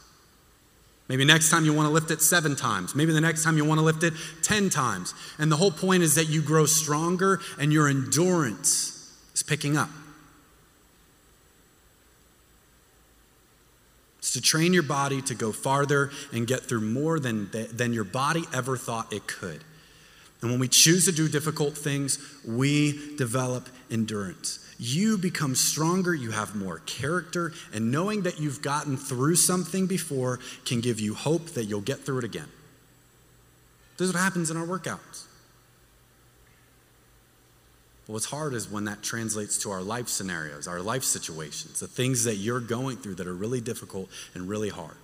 Maybe 1.08 1.24
next 1.24 1.50
time 1.50 1.64
you 1.64 1.72
want 1.72 1.86
to 1.86 1.92
lift 1.92 2.10
it 2.10 2.20
seven 2.20 2.54
times. 2.54 2.94
Maybe 2.94 3.12
the 3.12 3.20
next 3.20 3.42
time 3.42 3.56
you 3.56 3.64
want 3.64 3.78
to 3.78 3.84
lift 3.84 4.02
it 4.02 4.12
10 4.42 4.68
times. 4.68 5.14
And 5.38 5.50
the 5.50 5.56
whole 5.56 5.70
point 5.70 6.02
is 6.02 6.14
that 6.14 6.28
you 6.28 6.42
grow 6.42 6.66
stronger 6.66 7.40
and 7.58 7.72
your 7.72 7.88
endurance 7.88 9.16
is 9.34 9.42
picking 9.42 9.76
up. 9.76 9.88
It's 14.28 14.34
to 14.34 14.42
train 14.42 14.74
your 14.74 14.82
body 14.82 15.22
to 15.22 15.34
go 15.34 15.52
farther 15.52 16.10
and 16.34 16.46
get 16.46 16.60
through 16.60 16.82
more 16.82 17.18
than, 17.18 17.48
than 17.72 17.94
your 17.94 18.04
body 18.04 18.44
ever 18.52 18.76
thought 18.76 19.10
it 19.10 19.26
could. 19.26 19.64
And 20.42 20.50
when 20.50 20.60
we 20.60 20.68
choose 20.68 21.06
to 21.06 21.12
do 21.12 21.30
difficult 21.30 21.78
things, 21.78 22.18
we 22.46 23.16
develop 23.16 23.70
endurance. 23.90 24.58
You 24.78 25.16
become 25.16 25.54
stronger, 25.54 26.14
you 26.14 26.32
have 26.32 26.54
more 26.54 26.80
character, 26.80 27.54
and 27.72 27.90
knowing 27.90 28.20
that 28.24 28.38
you've 28.38 28.60
gotten 28.60 28.98
through 28.98 29.36
something 29.36 29.86
before 29.86 30.40
can 30.66 30.82
give 30.82 31.00
you 31.00 31.14
hope 31.14 31.46
that 31.52 31.64
you'll 31.64 31.80
get 31.80 32.00
through 32.00 32.18
it 32.18 32.24
again. 32.24 32.48
This 33.96 34.08
is 34.08 34.14
what 34.14 34.20
happens 34.20 34.50
in 34.50 34.58
our 34.58 34.66
workouts. 34.66 35.24
But 38.08 38.14
what's 38.14 38.24
hard 38.24 38.54
is 38.54 38.70
when 38.70 38.86
that 38.86 39.02
translates 39.02 39.58
to 39.58 39.70
our 39.70 39.82
life 39.82 40.08
scenarios, 40.08 40.66
our 40.66 40.80
life 40.80 41.04
situations, 41.04 41.78
the 41.78 41.86
things 41.86 42.24
that 42.24 42.36
you're 42.36 42.58
going 42.58 42.96
through 42.96 43.16
that 43.16 43.26
are 43.26 43.34
really 43.34 43.60
difficult 43.60 44.08
and 44.32 44.48
really 44.48 44.70
hard. 44.70 44.96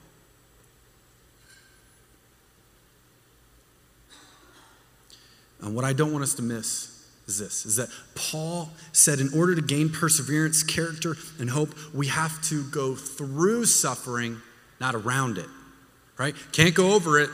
And 5.60 5.74
what 5.74 5.84
I 5.84 5.92
don't 5.92 6.12
want 6.12 6.24
us 6.24 6.32
to 6.34 6.42
miss 6.42 6.90
is 7.26 7.38
this 7.38 7.66
is 7.66 7.76
that 7.76 7.90
Paul 8.14 8.70
said 8.92 9.18
in 9.18 9.30
order 9.38 9.54
to 9.54 9.62
gain 9.62 9.90
perseverance, 9.90 10.62
character, 10.62 11.16
and 11.38 11.50
hope, 11.50 11.74
we 11.92 12.06
have 12.06 12.40
to 12.44 12.64
go 12.70 12.94
through 12.94 13.66
suffering, 13.66 14.40
not 14.80 14.94
around 14.94 15.36
it. 15.36 15.48
Right? 16.16 16.34
Can't 16.52 16.74
go 16.74 16.94
over 16.94 17.18
it. 17.18 17.28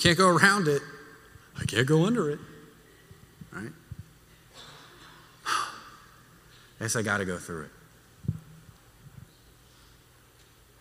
Can't 0.00 0.16
go 0.16 0.28
around 0.28 0.66
it. 0.66 0.80
I 1.60 1.66
can't 1.66 1.86
go 1.86 2.06
under 2.06 2.30
it. 2.30 2.38
Right? 3.52 3.72
I 5.46 6.71
guess 6.82 6.96
I 6.96 7.02
got 7.02 7.18
to 7.18 7.24
go 7.24 7.38
through 7.38 7.64
it. 7.64 7.70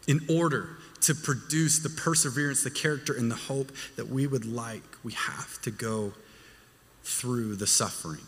In 0.07 0.21
order 0.29 0.77
to 1.01 1.15
produce 1.15 1.79
the 1.79 1.89
perseverance, 1.89 2.63
the 2.63 2.71
character, 2.71 3.13
and 3.13 3.31
the 3.31 3.35
hope 3.35 3.71
that 3.95 4.07
we 4.07 4.27
would 4.27 4.45
like, 4.45 4.83
we 5.03 5.13
have 5.13 5.61
to 5.61 5.71
go 5.71 6.13
through 7.03 7.55
the 7.55 7.67
suffering. 7.67 8.21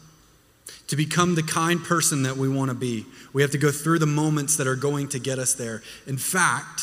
To 0.88 0.96
become 0.96 1.36
the 1.36 1.44
kind 1.44 1.84
person 1.84 2.24
that 2.24 2.38
we 2.38 2.50
want 2.50 2.70
to 2.70 2.76
be, 2.76 3.06
we 3.32 3.42
have 3.42 3.52
to 3.52 3.58
go 3.58 3.72
through 3.72 4.00
the 4.00 4.06
moments 4.06 4.58
that 4.58 4.68
are 4.68 4.76
going 4.76 5.10
to 5.10 5.20
get 5.20 5.40
us 5.40 5.54
there. 5.54 5.82
In 6.08 6.18
fact, 6.18 6.82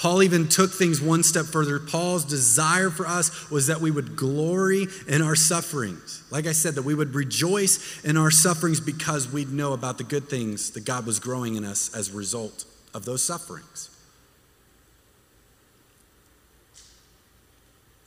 Paul 0.00 0.22
even 0.22 0.48
took 0.48 0.72
things 0.72 0.98
one 0.98 1.22
step 1.22 1.44
further. 1.44 1.78
Paul's 1.78 2.24
desire 2.24 2.88
for 2.88 3.06
us 3.06 3.50
was 3.50 3.66
that 3.66 3.82
we 3.82 3.90
would 3.90 4.16
glory 4.16 4.86
in 5.06 5.20
our 5.20 5.36
sufferings. 5.36 6.22
Like 6.30 6.46
I 6.46 6.52
said, 6.52 6.76
that 6.76 6.84
we 6.84 6.94
would 6.94 7.14
rejoice 7.14 8.02
in 8.02 8.16
our 8.16 8.30
sufferings 8.30 8.80
because 8.80 9.30
we'd 9.30 9.52
know 9.52 9.74
about 9.74 9.98
the 9.98 10.04
good 10.04 10.30
things 10.30 10.70
that 10.70 10.86
God 10.86 11.04
was 11.04 11.18
growing 11.18 11.56
in 11.56 11.66
us 11.66 11.94
as 11.94 12.08
a 12.08 12.16
result 12.16 12.64
of 12.94 13.04
those 13.04 13.22
sufferings. 13.22 13.90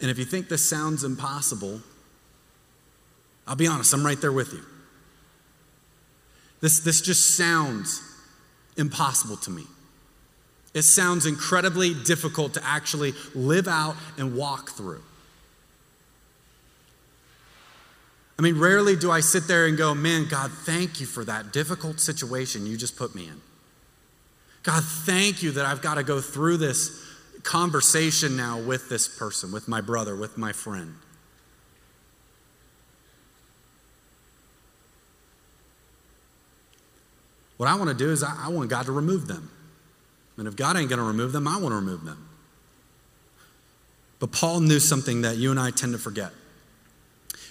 And 0.02 0.10
if 0.10 0.18
you 0.18 0.26
think 0.26 0.50
this 0.50 0.68
sounds 0.68 1.04
impossible, 1.04 1.80
I'll 3.46 3.56
be 3.56 3.68
honest, 3.68 3.94
I'm 3.94 4.04
right 4.04 4.20
there 4.20 4.32
with 4.32 4.52
you. 4.52 4.64
This, 6.60 6.80
this 6.80 7.02
just 7.02 7.38
sounds 7.38 8.02
impossible 8.78 9.38
to 9.38 9.52
me. 9.52 9.66
It 10.74 10.82
sounds 10.82 11.26
incredibly 11.26 11.94
difficult 11.94 12.56
to 12.56 12.66
actually 12.66 13.14
live 13.36 13.68
out 13.68 13.96
and 14.18 14.36
walk 14.36 14.72
through. 14.72 15.04
I 18.38 18.42
mean, 18.42 18.60
rarely 18.60 18.96
do 18.96 19.12
I 19.12 19.20
sit 19.20 19.48
there 19.48 19.68
and 19.68 19.78
go, 19.78 19.94
man, 19.94 20.26
God, 20.28 20.52
thank 20.52 21.00
you 21.00 21.06
for 21.06 21.24
that 21.26 21.54
difficult 21.54 22.00
situation 22.00 22.66
you 22.66 22.76
just 22.76 22.98
put 22.98 23.14
me 23.14 23.28
in. 23.28 23.40
God, 24.64 24.84
thank 24.84 25.44
you 25.44 25.52
that 25.52 25.66
I've 25.66 25.82
got 25.82 25.96
to 25.96 26.04
go 26.04 26.20
through 26.20 26.58
this 26.58 27.00
conversation 27.44 28.36
now 28.36 28.60
with 28.60 28.90
this 28.90 29.08
person, 29.08 29.52
with 29.52 29.68
my 29.68 29.82
brother, 29.82 30.16
with 30.16 30.38
my 30.38 30.54
friend. 30.54 30.96
What 37.58 37.70
I 37.70 37.76
want 37.76 37.90
to 37.90 37.96
do 37.96 38.12
is 38.12 38.24
I, 38.24 38.48
want 38.48 38.70
God 38.70 38.88
to 38.88 38.92
remove 38.92 39.28
them. 39.28 39.52
And 40.38 40.48
if 40.48 40.56
God 40.56 40.78
ain't 40.78 40.90
going 40.90 41.00
to 41.00 41.06
remove 41.06 41.32
them, 41.32 41.48
I 41.48 41.58
want 41.58 41.72
to 41.72 41.76
remove 41.76 42.06
them. 42.06 42.28
But 44.20 44.32
Paul 44.32 44.62
knew 44.62 44.80
something 44.80 45.22
that 45.22 45.38
you 45.38 45.52
and 45.52 45.60
I 45.60 45.72
tend 45.72 45.94
to 45.94 46.00
forget 46.00 46.32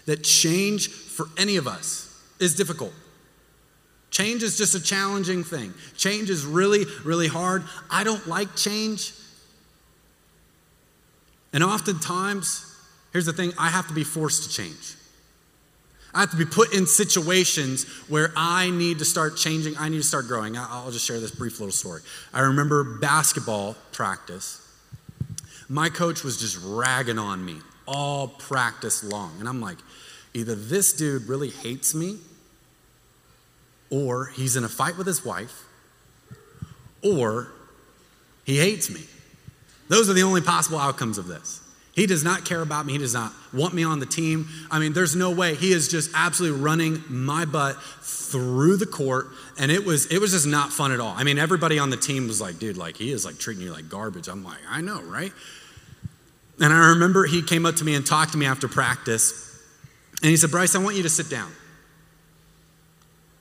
that 0.07 0.25
change 0.25 0.89
for 0.89 1.27
any 1.39 1.57
of 1.57 1.69
us 1.69 2.09
is 2.41 2.57
difficult. 2.57 2.93
Change 4.11 4.43
is 4.43 4.59
just 4.59 4.75
a 4.75 4.83
challenging 4.83 5.45
thing. 5.45 5.73
Change 5.97 6.29
is 6.29 6.45
really, 6.45 6.85
really 7.05 7.29
hard. 7.29 7.63
I 7.91 8.05
don't 8.05 8.27
like 8.27 8.57
change. 8.57 9.13
And 11.53 11.63
oftentimes, 11.63 12.67
here's 13.13 13.27
the 13.27 13.33
thing 13.33 13.53
I 13.59 13.69
have 13.69 13.87
to 13.89 13.95
be 13.95 14.05
forced 14.05 14.45
to 14.45 14.51
change. 14.51 14.97
I 16.15 16.21
have 16.21 16.31
to 16.31 16.37
be 16.37 16.45
put 16.45 16.75
in 16.75 16.87
situations 16.87 17.87
where 18.09 18.33
I 18.37 18.71
need 18.71 18.99
to 18.99 19.05
start 19.05 19.37
changing, 19.37 19.77
I 19.79 19.89
need 19.89 19.97
to 19.97 20.03
start 20.03 20.27
growing. 20.27 20.59
I'll 20.59 20.91
just 20.91 21.07
share 21.07 21.19
this 21.19 21.31
brief 21.31 21.59
little 21.59 21.73
story. 21.73 22.03
I 22.35 22.41
remember 22.41 22.85
basketball 22.85 23.77
practice. 23.93 24.59
My 25.69 25.89
coach 25.89 26.23
was 26.23 26.39
just 26.39 26.59
ragging 26.63 27.19
on 27.19 27.43
me 27.43 27.61
all 27.87 28.29
practice 28.29 29.03
long. 29.03 29.33
And 29.41 29.49
I'm 29.49 29.63
like, 29.63 29.79
either 30.35 30.55
this 30.55 30.93
dude 30.93 31.29
really 31.29 31.49
hates 31.49 31.95
me, 31.95 32.19
or 33.89 34.27
he's 34.27 34.55
in 34.55 34.65
a 34.65 34.69
fight 34.69 34.99
with 34.99 35.07
his 35.07 35.25
wife, 35.25 35.65
or 37.03 37.49
he 38.45 38.59
hates 38.59 38.91
me. 38.91 39.01
Those 39.89 40.11
are 40.11 40.15
the 40.15 40.23
only 40.23 40.43
possible 40.43 40.79
outcomes 40.79 41.17
of 41.17 41.27
this. 41.27 41.62
He 41.93 42.07
does 42.07 42.25
not 42.25 42.47
care 42.47 42.63
about 42.63 42.87
me. 42.87 42.95
He 42.95 42.99
does 42.99 43.13
not 43.13 43.33
want 43.53 43.75
me 43.75 43.85
on 43.85 43.99
the 43.99 44.07
team. 44.07 44.49
I 44.71 44.79
mean, 44.79 44.95
there's 44.95 45.15
no 45.15 45.31
way. 45.31 45.55
He 45.55 45.73
is 45.73 45.89
just 45.89 46.11
absolutely 46.15 46.59
running 46.59 47.03
my 47.09 47.45
butt 47.45 47.77
through 48.01 48.79
the 48.79 48.87
court, 48.87 49.27
and 49.59 49.71
it 49.71 49.85
was 49.85 50.07
it 50.07 50.19
was 50.19 50.33
just 50.33 50.47
not 50.47 50.73
fun 50.73 50.91
at 50.93 51.01
all. 51.01 51.15
I 51.15 51.23
mean, 51.23 51.39
everybody 51.39 51.79
on 51.79 51.91
the 51.91 51.99
team 51.99 52.29
was 52.29 52.41
like, 52.41 52.59
"Dude, 52.59 52.79
like 52.79 52.97
he 52.97 53.13
is 53.13 53.27
like 53.27 53.39
treating 53.39 53.63
you 53.63 53.73
like 53.73 53.91
garbage." 53.91 54.29
I'm 54.29 54.43
like, 54.43 54.59
"I 54.69 54.81
know, 54.81 55.03
right?" 55.03 55.33
And 56.59 56.73
I 56.73 56.91
remember 56.91 57.27
he 57.27 57.43
came 57.43 57.67
up 57.67 57.77
to 57.77 57.85
me 57.85 57.95
and 57.95 58.07
talked 58.07 58.33
to 58.33 58.39
me 58.39 58.47
after 58.47 58.69
practice, 58.69 59.61
and 60.23 60.31
he 60.31 60.37
said, 60.39 60.51
"Bryce, 60.51 60.75
I 60.75 60.79
want 60.79 60.97
you 60.97 61.03
to 61.03 61.11
sit 61.11 61.29
down." 61.29 61.53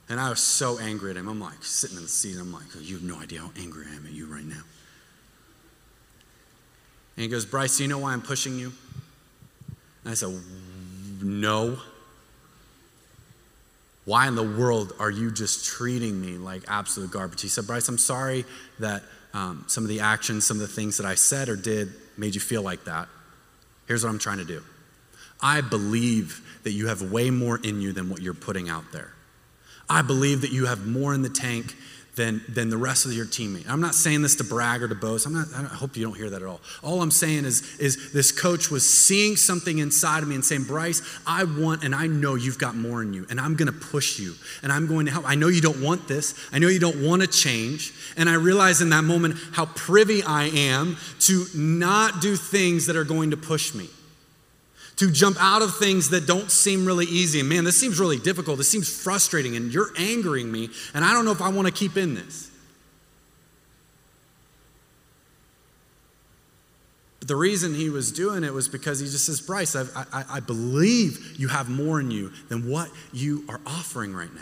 And 0.09 0.19
I 0.19 0.29
was 0.29 0.41
so 0.41 0.77
angry 0.77 1.11
at 1.11 1.15
him. 1.15 1.29
I'm 1.29 1.39
like 1.39 1.63
sitting 1.63 1.95
in 1.95 2.03
the 2.03 2.09
seat. 2.09 2.35
I'm 2.37 2.51
like, 2.51 2.65
"You 2.81 2.95
have 2.95 3.03
no 3.03 3.17
idea 3.17 3.39
how 3.39 3.51
angry 3.57 3.85
I 3.89 3.95
am 3.95 4.05
at 4.05 4.11
you 4.11 4.25
right 4.25 4.43
now." 4.43 4.63
And 7.15 7.23
he 7.23 7.27
goes, 7.27 7.45
Bryce, 7.45 7.77
do 7.77 7.83
you 7.83 7.89
know 7.89 7.99
why 7.99 8.13
I'm 8.13 8.21
pushing 8.21 8.57
you? 8.57 8.71
And 10.03 10.11
I 10.11 10.13
said, 10.13 10.33
No. 11.21 11.77
Why 14.05 14.27
in 14.27 14.35
the 14.35 14.43
world 14.43 14.93
are 14.99 15.11
you 15.11 15.31
just 15.31 15.65
treating 15.65 16.19
me 16.19 16.37
like 16.37 16.63
absolute 16.67 17.11
garbage? 17.11 17.41
He 17.41 17.47
said, 17.47 17.67
Bryce, 17.67 17.87
I'm 17.87 17.99
sorry 17.99 18.45
that 18.79 19.03
um, 19.33 19.63
some 19.67 19.83
of 19.83 19.89
the 19.89 19.99
actions, 19.99 20.45
some 20.45 20.57
of 20.57 20.61
the 20.61 20.67
things 20.67 20.97
that 20.97 21.05
I 21.05 21.15
said 21.15 21.49
or 21.49 21.55
did 21.55 21.93
made 22.17 22.35
you 22.35 22.41
feel 22.41 22.61
like 22.61 22.85
that. 22.85 23.07
Here's 23.87 24.03
what 24.03 24.09
I'm 24.09 24.19
trying 24.19 24.39
to 24.39 24.45
do 24.45 24.63
I 25.41 25.61
believe 25.61 26.59
that 26.63 26.71
you 26.71 26.87
have 26.87 27.11
way 27.11 27.29
more 27.29 27.59
in 27.63 27.81
you 27.81 27.93
than 27.93 28.09
what 28.09 28.21
you're 28.21 28.33
putting 28.33 28.69
out 28.69 28.91
there. 28.91 29.13
I 29.89 30.01
believe 30.01 30.41
that 30.41 30.51
you 30.51 30.67
have 30.67 30.87
more 30.87 31.13
in 31.13 31.21
the 31.21 31.29
tank 31.29 31.75
than, 32.15 32.41
than 32.49 32.69
the 32.69 32.77
rest 32.77 33.05
of 33.05 33.13
your 33.13 33.25
teammate. 33.25 33.69
I'm 33.69 33.79
not 33.79 33.95
saying 33.95 34.21
this 34.21 34.35
to 34.35 34.43
brag 34.43 34.83
or 34.83 34.87
to 34.87 34.95
boast. 34.95 35.25
I'm 35.25 35.33
not, 35.33 35.47
I 35.55 35.63
hope 35.63 35.95
you 35.95 36.03
don't 36.03 36.15
hear 36.15 36.29
that 36.29 36.41
at 36.41 36.47
all. 36.47 36.59
All 36.83 37.01
I'm 37.01 37.11
saying 37.11 37.45
is, 37.45 37.77
is 37.79 38.11
this 38.11 38.31
coach 38.31 38.69
was 38.69 38.87
seeing 38.87 39.37
something 39.37 39.79
inside 39.79 40.21
of 40.21 40.29
me 40.29 40.35
and 40.35 40.43
saying, 40.43 40.63
Bryce, 40.63 41.01
I 41.25 41.45
want 41.45 41.83
and 41.83 41.95
I 41.95 42.07
know 42.07 42.35
you've 42.35 42.59
got 42.59 42.75
more 42.75 43.01
in 43.01 43.13
you, 43.13 43.25
and 43.29 43.39
I'm 43.39 43.55
going 43.55 43.71
to 43.71 43.79
push 43.79 44.19
you, 44.19 44.35
and 44.61 44.71
I'm 44.71 44.87
going 44.87 45.05
to 45.05 45.11
help. 45.11 45.29
I 45.29 45.35
know 45.35 45.47
you 45.47 45.61
don't 45.61 45.81
want 45.81 46.07
this. 46.07 46.35
I 46.51 46.59
know 46.59 46.67
you 46.67 46.79
don't 46.79 47.01
want 47.01 47.21
to 47.21 47.27
change. 47.27 47.93
And 48.17 48.29
I 48.29 48.35
realize 48.35 48.81
in 48.81 48.89
that 48.89 49.03
moment 49.03 49.37
how 49.53 49.65
privy 49.67 50.21
I 50.23 50.45
am 50.45 50.97
to 51.21 51.45
not 51.55 52.21
do 52.21 52.35
things 52.35 52.87
that 52.87 52.95
are 52.95 53.05
going 53.05 53.31
to 53.31 53.37
push 53.37 53.73
me 53.73 53.89
to 55.01 55.09
jump 55.09 55.35
out 55.39 55.63
of 55.63 55.75
things 55.77 56.11
that 56.11 56.27
don't 56.27 56.51
seem 56.51 56.85
really 56.85 57.07
easy. 57.07 57.39
And 57.39 57.49
man, 57.49 57.63
this 57.63 57.75
seems 57.75 57.99
really 57.99 58.19
difficult. 58.19 58.59
This 58.59 58.69
seems 58.69 58.87
frustrating, 58.87 59.55
and 59.55 59.73
you're 59.73 59.89
angering 59.97 60.51
me, 60.51 60.69
and 60.93 61.03
I 61.03 61.11
don't 61.11 61.25
know 61.25 61.31
if 61.31 61.41
I 61.41 61.49
want 61.49 61.67
to 61.67 61.73
keep 61.73 61.97
in 61.97 62.13
this. 62.13 62.51
But 67.17 67.27
the 67.27 67.35
reason 67.35 67.73
he 67.73 67.89
was 67.89 68.11
doing 68.11 68.43
it 68.43 68.53
was 68.53 68.69
because 68.69 68.99
he 68.99 69.07
just 69.07 69.25
says, 69.25 69.41
Bryce, 69.41 69.75
I, 69.75 69.85
I, 70.13 70.23
I 70.33 70.39
believe 70.39 71.35
you 71.35 71.47
have 71.47 71.67
more 71.67 71.99
in 71.99 72.11
you 72.11 72.31
than 72.49 72.69
what 72.69 72.87
you 73.11 73.43
are 73.49 73.59
offering 73.65 74.13
right 74.13 74.31
now. 74.35 74.41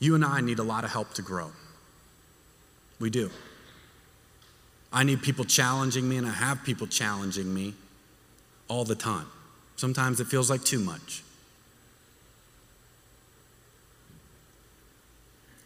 You 0.00 0.16
and 0.16 0.24
I 0.24 0.40
need 0.40 0.58
a 0.58 0.64
lot 0.64 0.82
of 0.82 0.90
help 0.90 1.14
to 1.14 1.22
grow. 1.22 1.52
We 2.98 3.10
do. 3.10 3.30
I 4.92 5.04
need 5.04 5.22
people 5.22 5.44
challenging 5.44 6.08
me, 6.08 6.16
and 6.16 6.26
I 6.26 6.32
have 6.32 6.64
people 6.64 6.86
challenging 6.86 7.52
me 7.52 7.74
all 8.68 8.84
the 8.84 8.94
time. 8.94 9.26
Sometimes 9.76 10.20
it 10.20 10.26
feels 10.26 10.50
like 10.50 10.64
too 10.64 10.80
much. 10.80 11.22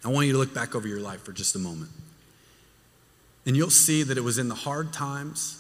I 0.05 0.09
want 0.09 0.27
you 0.27 0.33
to 0.33 0.39
look 0.39 0.53
back 0.53 0.75
over 0.75 0.89
your 0.89 1.01
life 1.01 1.23
for 1.23 1.33
just 1.33 1.55
a 1.55 1.59
moment. 1.59 1.91
And 3.47 3.57
you'll 3.57 3.71
see 3.71 4.03
that 4.03 4.19
it 4.19 4.23
was 4.23 4.39
in 4.39 4.49
the 4.49 4.55
hard 4.55 4.93
times, 4.93 5.59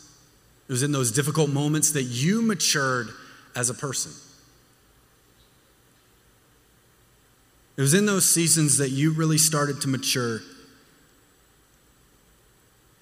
it 0.68 0.72
was 0.72 0.82
in 0.82 0.92
those 0.92 1.12
difficult 1.12 1.50
moments 1.50 1.92
that 1.92 2.04
you 2.04 2.42
matured 2.42 3.08
as 3.54 3.70
a 3.70 3.74
person. 3.74 4.12
It 7.76 7.80
was 7.80 7.94
in 7.94 8.06
those 8.06 8.28
seasons 8.28 8.78
that 8.78 8.90
you 8.90 9.12
really 9.12 9.38
started 9.38 9.80
to 9.82 9.88
mature. 9.88 10.40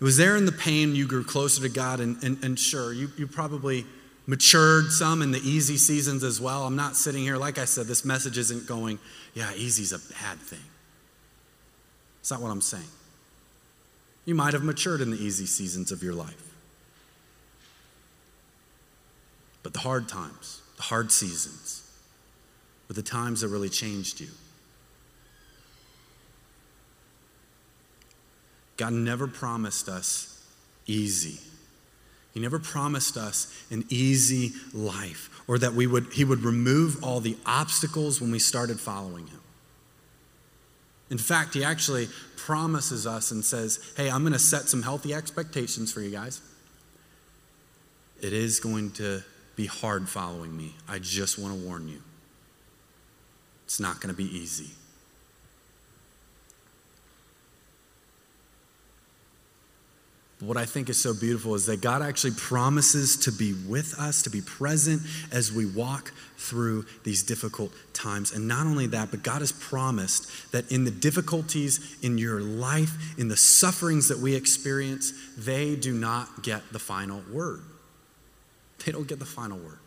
It 0.00 0.04
was 0.04 0.16
there 0.16 0.36
in 0.36 0.46
the 0.46 0.52
pain 0.52 0.94
you 0.94 1.06
grew 1.06 1.24
closer 1.24 1.60
to 1.62 1.68
God, 1.68 2.00
and, 2.00 2.22
and, 2.24 2.42
and 2.42 2.58
sure, 2.58 2.92
you, 2.92 3.10
you 3.18 3.26
probably 3.26 3.84
matured 4.26 4.92
some 4.92 5.20
in 5.20 5.30
the 5.30 5.40
easy 5.40 5.76
seasons 5.76 6.24
as 6.24 6.40
well. 6.40 6.64
I'm 6.64 6.76
not 6.76 6.96
sitting 6.96 7.22
here, 7.22 7.36
like 7.36 7.58
I 7.58 7.66
said, 7.66 7.86
this 7.86 8.04
message 8.04 8.38
isn't 8.38 8.66
going, 8.66 8.98
yeah, 9.34 9.52
easy's 9.54 9.92
a 9.92 9.98
bad 9.98 10.38
thing. 10.38 10.64
It's 12.20 12.30
not 12.30 12.40
what 12.40 12.50
I'm 12.50 12.62
saying. 12.62 12.88
You 14.24 14.34
might 14.34 14.54
have 14.54 14.62
matured 14.62 15.00
in 15.00 15.10
the 15.10 15.18
easy 15.18 15.46
seasons 15.46 15.92
of 15.92 16.02
your 16.02 16.14
life. 16.14 16.54
But 19.62 19.74
the 19.74 19.80
hard 19.80 20.08
times, 20.08 20.62
the 20.76 20.82
hard 20.82 21.12
seasons, 21.12 21.90
were 22.88 22.94
the 22.94 23.02
times 23.02 23.42
that 23.42 23.48
really 23.48 23.68
changed 23.68 24.20
you. 24.20 24.28
God 28.80 28.94
never 28.94 29.26
promised 29.26 29.90
us 29.90 30.42
easy. 30.86 31.38
He 32.32 32.40
never 32.40 32.58
promised 32.58 33.18
us 33.18 33.54
an 33.70 33.84
easy 33.90 34.52
life 34.72 35.28
or 35.46 35.58
that 35.58 35.74
we 35.74 35.86
would, 35.86 36.14
he 36.14 36.24
would 36.24 36.42
remove 36.42 37.04
all 37.04 37.20
the 37.20 37.36
obstacles 37.44 38.22
when 38.22 38.30
we 38.30 38.38
started 38.38 38.80
following 38.80 39.26
him. 39.26 39.40
In 41.10 41.18
fact, 41.18 41.52
he 41.52 41.62
actually 41.62 42.08
promises 42.38 43.06
us 43.06 43.30
and 43.30 43.44
says, 43.44 43.92
Hey, 43.98 44.08
I'm 44.08 44.22
going 44.22 44.32
to 44.32 44.38
set 44.38 44.62
some 44.62 44.82
healthy 44.82 45.12
expectations 45.12 45.92
for 45.92 46.00
you 46.00 46.10
guys. 46.10 46.40
It 48.22 48.32
is 48.32 48.60
going 48.60 48.92
to 48.92 49.22
be 49.56 49.66
hard 49.66 50.08
following 50.08 50.56
me. 50.56 50.74
I 50.88 51.00
just 51.00 51.38
want 51.38 51.52
to 51.52 51.66
warn 51.66 51.86
you. 51.86 52.00
It's 53.66 53.78
not 53.78 54.00
going 54.00 54.14
to 54.14 54.16
be 54.16 54.34
easy. 54.34 54.70
What 60.40 60.56
I 60.56 60.64
think 60.64 60.88
is 60.88 60.98
so 60.98 61.12
beautiful 61.12 61.54
is 61.54 61.66
that 61.66 61.82
God 61.82 62.00
actually 62.00 62.32
promises 62.32 63.18
to 63.18 63.32
be 63.32 63.52
with 63.52 63.98
us, 63.98 64.22
to 64.22 64.30
be 64.30 64.40
present 64.40 65.02
as 65.30 65.52
we 65.52 65.66
walk 65.66 66.12
through 66.38 66.86
these 67.04 67.22
difficult 67.22 67.72
times. 67.92 68.32
And 68.32 68.48
not 68.48 68.66
only 68.66 68.86
that, 68.86 69.10
but 69.10 69.22
God 69.22 69.40
has 69.40 69.52
promised 69.52 70.50
that 70.52 70.72
in 70.72 70.84
the 70.84 70.90
difficulties 70.90 71.98
in 72.02 72.16
your 72.16 72.40
life, 72.40 73.18
in 73.18 73.28
the 73.28 73.36
sufferings 73.36 74.08
that 74.08 74.18
we 74.18 74.34
experience, 74.34 75.12
they 75.36 75.76
do 75.76 75.92
not 75.92 76.42
get 76.42 76.62
the 76.72 76.78
final 76.78 77.22
word. 77.30 77.60
They 78.84 78.92
don't 78.92 79.06
get 79.06 79.18
the 79.18 79.26
final 79.26 79.58
word. 79.58 79.78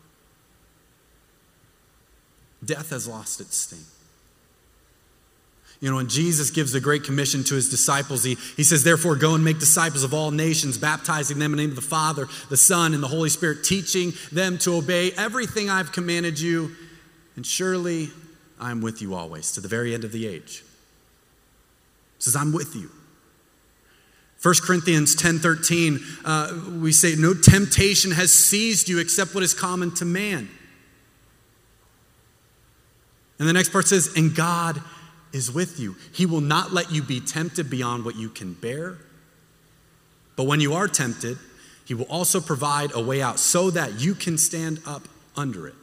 Death 2.64 2.92
has 2.92 3.08
lost 3.08 3.42
its 3.42 3.58
sting. 3.58 3.80
You 5.84 5.90
know, 5.90 5.98
when 5.98 6.08
Jesus 6.08 6.50
gives 6.50 6.72
the 6.72 6.80
Great 6.80 7.04
Commission 7.04 7.44
to 7.44 7.56
his 7.56 7.70
disciples, 7.70 8.24
he, 8.24 8.36
he 8.56 8.64
says, 8.64 8.86
Therefore, 8.86 9.18
go 9.18 9.36
and 9.36 9.44
make 9.44 9.60
disciples 9.60 10.06
of 10.06 10.14
all 10.14 10.32
nations, 10.32 10.78
baptizing 10.78 11.40
them 11.40 11.52
in 11.52 11.58
the 11.58 11.64
name 11.64 11.72
of 11.72 11.76
the 11.76 11.82
Father, 11.82 12.30
the 12.50 12.56
Son, 12.56 12.94
and 12.94 13.04
the 13.04 13.10
Holy 13.10 13.28
Spirit, 13.28 13.66
teaching 13.66 14.14
them 14.32 14.58
to 14.60 14.76
obey 14.76 15.12
everything 15.18 15.70
I've 15.70 15.92
commanded 15.92 16.40
you. 16.40 16.72
And 17.36 17.46
surely 17.46 18.12
I'm 18.62 18.80
with 18.80 19.02
you 19.02 19.14
always 19.14 19.52
to 19.52 19.60
the 19.60 19.68
very 19.68 19.94
end 19.94 20.06
of 20.06 20.14
the 20.14 20.26
age. 20.26 20.64
He 22.16 22.22
says, 22.24 22.38
I'm 22.38 22.54
with 22.54 22.78
you. 22.78 22.90
1 24.42 24.56
Corinthians 24.64 25.16
10 25.16 25.40
13, 25.40 26.00
uh, 26.24 26.62
we 26.80 26.94
say, 26.94 27.16
No 27.16 27.34
temptation 27.34 28.12
has 28.12 28.34
seized 28.34 28.88
you 28.88 29.00
except 29.00 29.36
what 29.36 29.44
is 29.44 29.54
common 29.54 29.94
to 29.96 30.06
man. 30.06 30.50
And 33.38 33.50
the 33.50 33.54
next 33.54 33.74
part 33.74 33.90
says, 33.90 34.14
And 34.16 34.34
God 34.34 34.82
is 35.34 35.52
with 35.52 35.80
you. 35.80 35.96
He 36.14 36.26
will 36.26 36.42
not 36.42 36.72
let 36.72 36.92
you 36.92 37.02
be 37.02 37.20
tempted 37.20 37.70
beyond 37.70 38.06
what 38.06 38.16
you 38.16 38.30
can 38.30 38.54
bear. 38.54 39.00
But 40.36 40.44
when 40.46 40.62
you 40.62 40.74
are 40.74 40.88
tempted, 40.88 41.38
He 41.86 41.94
will 41.94 42.06
also 42.06 42.40
provide 42.40 42.92
a 42.94 43.02
way 43.02 43.22
out 43.22 43.40
so 43.40 43.70
that 43.72 44.00
you 44.00 44.16
can 44.16 44.38
stand 44.38 44.80
up 44.86 45.08
under 45.36 45.68
it. 45.68 45.76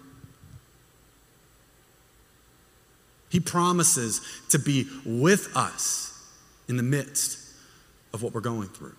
He 3.28 3.38
promises 3.38 4.20
to 4.48 4.58
be 4.58 4.86
with 5.04 5.56
us 5.56 6.06
in 6.68 6.76
the 6.76 6.82
midst 6.82 7.38
of 8.12 8.22
what 8.22 8.32
we're 8.32 8.40
going 8.40 8.68
through. 8.68 8.94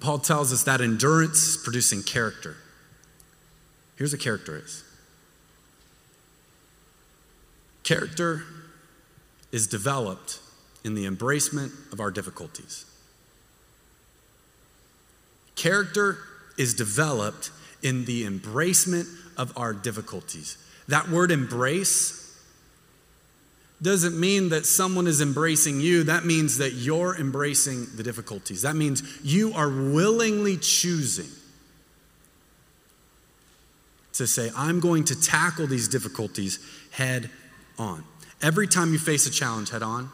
Paul 0.00 0.18
tells 0.18 0.52
us 0.52 0.64
that 0.64 0.80
endurance 0.80 1.42
is 1.42 1.56
producing 1.56 2.02
character. 2.02 2.56
Here's 4.02 4.10
what 4.10 4.20
character 4.20 4.56
is 4.56 4.82
character 7.84 8.42
is 9.52 9.68
developed 9.68 10.40
in 10.82 10.94
the 10.94 11.06
embracement 11.06 11.70
of 11.92 12.00
our 12.00 12.10
difficulties. 12.10 12.84
Character 15.54 16.18
is 16.58 16.74
developed 16.74 17.52
in 17.80 18.04
the 18.04 18.24
embracement 18.24 19.06
of 19.36 19.56
our 19.56 19.72
difficulties. 19.72 20.58
That 20.88 21.08
word 21.08 21.30
embrace 21.30 22.36
doesn't 23.80 24.18
mean 24.18 24.48
that 24.48 24.66
someone 24.66 25.06
is 25.06 25.20
embracing 25.20 25.78
you. 25.78 26.02
That 26.02 26.24
means 26.24 26.58
that 26.58 26.72
you're 26.72 27.14
embracing 27.14 27.86
the 27.94 28.02
difficulties. 28.02 28.62
That 28.62 28.74
means 28.74 29.04
you 29.22 29.52
are 29.52 29.68
willingly 29.68 30.56
choosing 30.56 31.30
to 34.14 34.26
say, 34.26 34.50
I'm 34.56 34.80
going 34.80 35.04
to 35.04 35.20
tackle 35.20 35.66
these 35.66 35.88
difficulties 35.88 36.58
head 36.90 37.30
on. 37.78 38.04
Every 38.40 38.66
time 38.66 38.92
you 38.92 38.98
face 38.98 39.26
a 39.26 39.30
challenge 39.30 39.70
head 39.70 39.82
on, 39.82 40.10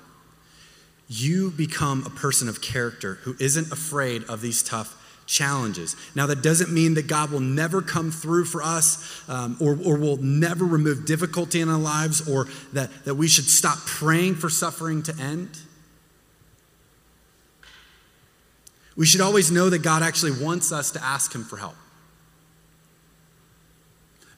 you 1.08 1.50
become 1.50 2.04
a 2.04 2.10
person 2.10 2.48
of 2.48 2.60
character 2.60 3.14
who 3.22 3.34
isn't 3.40 3.72
afraid 3.72 4.24
of 4.24 4.40
these 4.42 4.62
tough 4.62 4.94
challenges. 5.26 5.96
Now, 6.14 6.26
that 6.26 6.42
doesn't 6.42 6.72
mean 6.72 6.94
that 6.94 7.06
God 7.06 7.30
will 7.30 7.40
never 7.40 7.82
come 7.82 8.10
through 8.10 8.46
for 8.46 8.62
us 8.62 9.22
um, 9.28 9.56
or, 9.60 9.78
or 9.84 9.96
will 9.96 10.16
never 10.16 10.64
remove 10.64 11.06
difficulty 11.06 11.60
in 11.60 11.68
our 11.68 11.78
lives 11.78 12.28
or 12.28 12.46
that, 12.72 12.90
that 13.04 13.14
we 13.14 13.28
should 13.28 13.44
stop 13.44 13.78
praying 13.78 14.36
for 14.36 14.48
suffering 14.48 15.02
to 15.04 15.14
end. 15.20 15.50
We 18.96 19.06
should 19.06 19.20
always 19.20 19.50
know 19.50 19.70
that 19.70 19.82
God 19.82 20.02
actually 20.02 20.32
wants 20.42 20.72
us 20.72 20.90
to 20.92 21.04
ask 21.04 21.34
Him 21.34 21.44
for 21.44 21.56
help. 21.56 21.76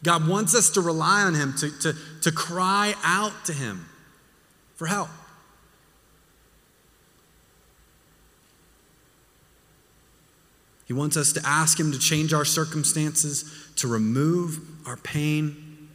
God 0.03 0.27
wants 0.27 0.55
us 0.55 0.71
to 0.71 0.81
rely 0.81 1.23
on 1.23 1.35
Him, 1.35 1.55
to, 1.59 1.71
to, 1.81 1.95
to 2.23 2.33
cry 2.33 2.95
out 3.03 3.45
to 3.45 3.53
Him 3.53 3.87
for 4.77 4.87
help. 4.87 5.11
He 10.87 10.95
wants 10.95 11.17
us 11.17 11.33
to 11.35 11.41
ask 11.45 11.79
Him 11.79 11.93
to 11.93 11.99
change 11.99 12.33
our 12.33 12.45
circumstances, 12.45 13.69
to 13.77 13.87
remove 13.87 14.61
our 14.87 14.97
pain. 14.97 15.89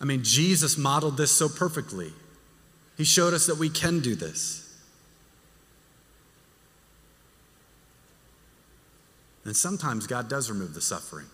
I 0.00 0.04
mean, 0.04 0.24
Jesus 0.24 0.78
modeled 0.78 1.16
this 1.16 1.30
so 1.30 1.48
perfectly. 1.48 2.12
He 2.96 3.04
showed 3.04 3.34
us 3.34 3.46
that 3.46 3.58
we 3.58 3.68
can 3.68 4.00
do 4.00 4.14
this. 4.14 4.66
And 9.44 9.56
sometimes 9.56 10.06
God 10.06 10.28
does 10.28 10.50
remove 10.50 10.74
the 10.74 10.80
suffering. 10.80 11.26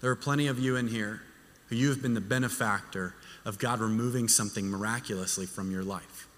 There 0.00 0.10
are 0.10 0.16
plenty 0.16 0.46
of 0.46 0.58
you 0.58 0.76
in 0.76 0.88
here 0.88 1.22
who 1.68 1.76
you 1.76 1.88
have 1.90 2.00
been 2.00 2.14
the 2.14 2.20
benefactor 2.20 3.14
of 3.44 3.58
God 3.58 3.80
removing 3.80 4.28
something 4.28 4.68
miraculously 4.68 5.46
from 5.46 5.70
your 5.70 5.82
life. 5.82 6.28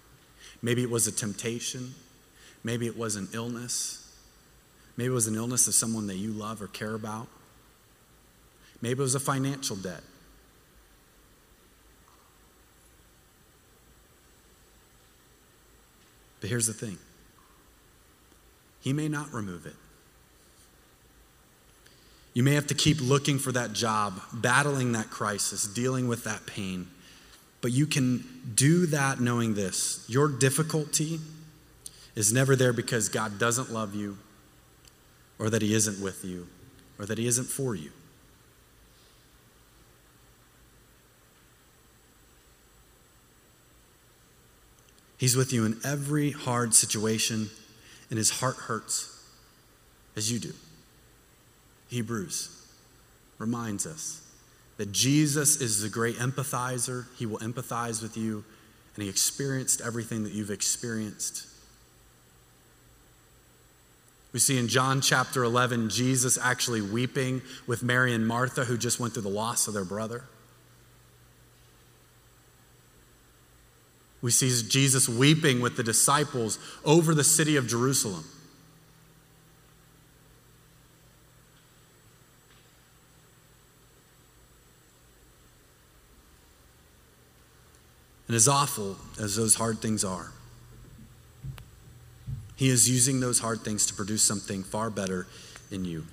Maybe 0.61 0.83
it 0.83 0.89
was 0.89 1.07
a 1.07 1.11
temptation, 1.11 1.93
maybe 2.63 2.87
it 2.87 2.97
was 2.97 3.15
an 3.15 3.27
illness, 3.33 4.13
maybe 4.97 5.07
it 5.07 5.13
was 5.13 5.27
an 5.27 5.35
illness 5.35 5.67
of 5.67 5.73
someone 5.73 6.07
that 6.07 6.17
you 6.17 6.31
love 6.31 6.61
or 6.61 6.67
care 6.67 6.93
about, 6.93 7.27
maybe 8.81 8.99
it 8.99 9.03
was 9.03 9.15
a 9.15 9.19
financial 9.19 9.75
debt. 9.75 10.01
But 16.39 16.49
here's 16.49 16.67
the 16.67 16.73
thing 16.73 16.97
He 18.81 18.93
may 18.93 19.07
not 19.07 19.31
remove 19.31 19.65
it. 19.65 19.75
You 22.33 22.43
may 22.43 22.53
have 22.53 22.67
to 22.67 22.73
keep 22.73 23.01
looking 23.01 23.39
for 23.39 23.51
that 23.51 23.73
job, 23.73 24.21
battling 24.33 24.93
that 24.93 25.09
crisis, 25.09 25.67
dealing 25.67 26.07
with 26.07 26.23
that 26.23 26.45
pain. 26.45 26.87
But 27.59 27.71
you 27.71 27.85
can 27.85 28.23
do 28.55 28.85
that 28.87 29.19
knowing 29.19 29.53
this 29.53 30.05
your 30.07 30.27
difficulty 30.27 31.19
is 32.15 32.33
never 32.33 32.55
there 32.55 32.73
because 32.73 33.09
God 33.09 33.37
doesn't 33.37 33.71
love 33.71 33.95
you, 33.95 34.17
or 35.39 35.49
that 35.49 35.61
He 35.61 35.73
isn't 35.73 36.01
with 36.01 36.23
you, 36.23 36.47
or 36.97 37.05
that 37.05 37.17
He 37.17 37.27
isn't 37.27 37.45
for 37.45 37.75
you. 37.75 37.91
He's 45.17 45.35
with 45.35 45.53
you 45.53 45.65
in 45.65 45.79
every 45.85 46.31
hard 46.31 46.73
situation, 46.73 47.49
and 48.09 48.17
His 48.17 48.39
heart 48.39 48.55
hurts 48.55 49.23
as 50.15 50.31
you 50.31 50.39
do. 50.39 50.53
Hebrews 51.91 52.49
reminds 53.37 53.85
us 53.85 54.21
that 54.77 54.91
Jesus 54.93 55.59
is 55.59 55.81
the 55.81 55.89
great 55.89 56.15
empathizer. 56.15 57.05
He 57.17 57.25
will 57.25 57.39
empathize 57.39 58.01
with 58.01 58.17
you, 58.17 58.45
and 58.95 59.03
He 59.03 59.09
experienced 59.09 59.81
everything 59.81 60.23
that 60.23 60.31
you've 60.31 60.49
experienced. 60.49 61.47
We 64.31 64.39
see 64.39 64.57
in 64.57 64.69
John 64.69 65.01
chapter 65.01 65.43
11, 65.43 65.89
Jesus 65.89 66.37
actually 66.41 66.81
weeping 66.81 67.41
with 67.67 67.83
Mary 67.83 68.13
and 68.15 68.25
Martha, 68.25 68.63
who 68.63 68.77
just 68.77 68.97
went 68.97 69.13
through 69.13 69.23
the 69.23 69.29
loss 69.29 69.67
of 69.67 69.73
their 69.73 69.83
brother. 69.83 70.23
We 74.21 74.31
see 74.31 74.49
Jesus 74.69 75.09
weeping 75.09 75.59
with 75.59 75.75
the 75.75 75.83
disciples 75.83 76.57
over 76.85 77.13
the 77.13 77.23
city 77.25 77.57
of 77.57 77.67
Jerusalem. 77.67 78.23
And 88.31 88.35
as 88.37 88.47
awful 88.47 88.95
as 89.19 89.35
those 89.35 89.55
hard 89.55 89.79
things 89.79 90.05
are, 90.05 90.31
He 92.55 92.69
is 92.69 92.89
using 92.89 93.19
those 93.19 93.39
hard 93.39 93.59
things 93.59 93.85
to 93.87 93.93
produce 93.93 94.23
something 94.23 94.63
far 94.63 94.89
better 94.89 95.27
in 95.69 95.83
you. 95.83 96.05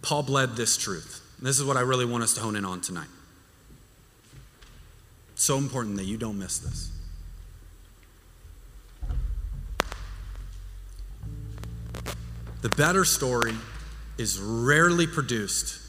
Paul 0.00 0.22
bled 0.22 0.54
this 0.54 0.76
truth. 0.76 1.22
This 1.42 1.58
is 1.58 1.64
what 1.64 1.76
I 1.76 1.80
really 1.80 2.04
want 2.04 2.22
us 2.22 2.34
to 2.34 2.40
hone 2.40 2.54
in 2.54 2.64
on 2.64 2.82
tonight. 2.82 3.08
So 5.34 5.58
important 5.58 5.96
that 5.96 6.04
you 6.04 6.18
don't 6.18 6.38
miss 6.38 6.58
this. 6.58 6.92
The 12.62 12.68
better 12.76 13.04
story 13.04 13.56
is 14.18 14.38
rarely 14.38 15.08
produced 15.08 15.80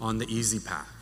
on 0.00 0.18
the 0.18 0.32
easy 0.32 0.60
path. 0.60 0.97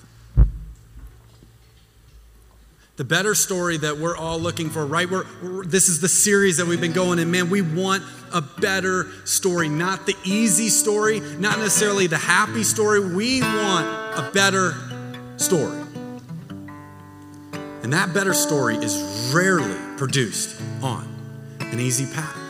The 2.96 3.04
better 3.04 3.34
story 3.34 3.76
that 3.76 3.98
we're 3.98 4.16
all 4.16 4.38
looking 4.38 4.70
for, 4.70 4.86
right? 4.86 5.08
We're, 5.08 5.26
we're, 5.42 5.64
this 5.66 5.90
is 5.90 6.00
the 6.00 6.08
series 6.08 6.56
that 6.56 6.66
we've 6.66 6.80
been 6.80 6.94
going 6.94 7.18
in. 7.18 7.30
Man, 7.30 7.50
we 7.50 7.60
want 7.60 8.02
a 8.32 8.40
better 8.40 9.06
story, 9.26 9.68
not 9.68 10.06
the 10.06 10.16
easy 10.24 10.70
story, 10.70 11.20
not 11.20 11.58
necessarily 11.58 12.06
the 12.06 12.16
happy 12.16 12.62
story. 12.62 13.00
We 13.14 13.42
want 13.42 13.86
a 14.16 14.30
better 14.32 14.74
story. 15.36 15.82
And 17.82 17.92
that 17.92 18.14
better 18.14 18.32
story 18.32 18.76
is 18.76 19.30
rarely 19.34 19.76
produced 19.98 20.58
on 20.82 21.06
an 21.60 21.78
easy 21.78 22.06
path. 22.14 22.45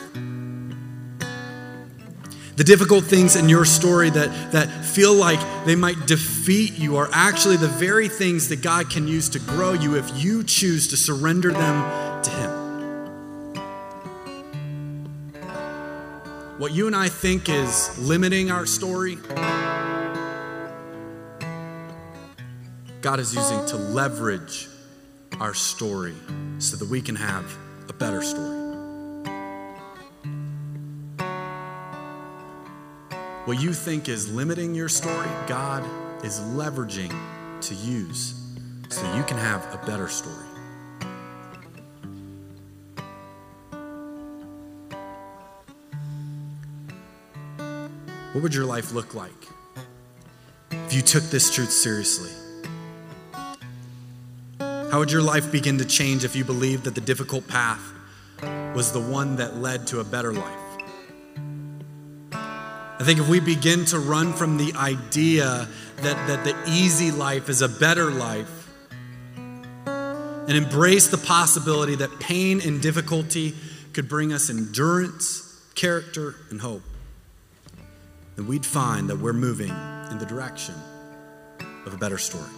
The 2.56 2.64
difficult 2.64 3.04
things 3.04 3.36
in 3.36 3.50
your 3.50 3.66
story 3.66 4.08
that, 4.08 4.52
that 4.52 4.84
feel 4.84 5.12
like 5.12 5.38
they 5.66 5.76
might 5.76 6.06
defeat 6.06 6.78
you 6.78 6.96
are 6.96 7.10
actually 7.12 7.58
the 7.58 7.68
very 7.68 8.08
things 8.08 8.48
that 8.48 8.62
God 8.62 8.88
can 8.88 9.06
use 9.06 9.28
to 9.30 9.38
grow 9.38 9.74
you 9.74 9.96
if 9.96 10.10
you 10.24 10.42
choose 10.42 10.88
to 10.88 10.96
surrender 10.96 11.52
them 11.52 12.22
to 12.22 12.30
Him. 12.30 12.66
What 16.58 16.72
you 16.72 16.86
and 16.86 16.96
I 16.96 17.08
think 17.08 17.50
is 17.50 17.98
limiting 17.98 18.50
our 18.50 18.64
story, 18.64 19.16
God 23.02 23.20
is 23.20 23.34
using 23.34 23.66
to 23.66 23.76
leverage 23.76 24.66
our 25.38 25.52
story 25.52 26.14
so 26.58 26.78
that 26.78 26.88
we 26.88 27.02
can 27.02 27.16
have 27.16 27.44
a 27.90 27.92
better 27.92 28.22
story. 28.22 28.55
What 33.46 33.60
you 33.60 33.72
think 33.72 34.08
is 34.08 34.28
limiting 34.28 34.74
your 34.74 34.88
story, 34.88 35.28
God 35.46 35.84
is 36.24 36.40
leveraging 36.40 37.16
to 37.60 37.74
use 37.76 38.34
so 38.88 39.14
you 39.14 39.22
can 39.22 39.36
have 39.36 39.62
a 39.72 39.86
better 39.86 40.08
story. 40.08 40.34
What 48.32 48.42
would 48.42 48.52
your 48.52 48.64
life 48.64 48.90
look 48.90 49.14
like 49.14 49.30
if 50.72 50.92
you 50.92 51.00
took 51.00 51.22
this 51.22 51.48
truth 51.48 51.70
seriously? 51.70 52.32
How 54.58 54.98
would 54.98 55.12
your 55.12 55.22
life 55.22 55.52
begin 55.52 55.78
to 55.78 55.84
change 55.84 56.24
if 56.24 56.34
you 56.34 56.44
believed 56.44 56.82
that 56.82 56.96
the 56.96 57.00
difficult 57.00 57.46
path 57.46 57.92
was 58.74 58.90
the 58.90 59.00
one 59.00 59.36
that 59.36 59.58
led 59.58 59.86
to 59.86 60.00
a 60.00 60.04
better 60.04 60.32
life? 60.32 60.65
I 63.06 63.08
think 63.08 63.20
if 63.20 63.28
we 63.28 63.38
begin 63.38 63.84
to 63.84 64.00
run 64.00 64.32
from 64.32 64.56
the 64.56 64.72
idea 64.74 65.68
that, 65.98 66.26
that 66.26 66.42
the 66.42 66.56
easy 66.68 67.12
life 67.12 67.48
is 67.48 67.62
a 67.62 67.68
better 67.68 68.10
life 68.10 68.68
and 69.86 70.50
embrace 70.50 71.06
the 71.06 71.18
possibility 71.18 71.94
that 71.94 72.18
pain 72.18 72.60
and 72.60 72.82
difficulty 72.82 73.54
could 73.92 74.08
bring 74.08 74.32
us 74.32 74.50
endurance, 74.50 75.64
character, 75.76 76.34
and 76.50 76.60
hope, 76.60 76.82
then 78.34 78.48
we'd 78.48 78.66
find 78.66 79.08
that 79.08 79.20
we're 79.20 79.32
moving 79.32 79.70
in 80.10 80.18
the 80.18 80.26
direction 80.26 80.74
of 81.86 81.94
a 81.94 81.96
better 81.96 82.18
story. 82.18 82.50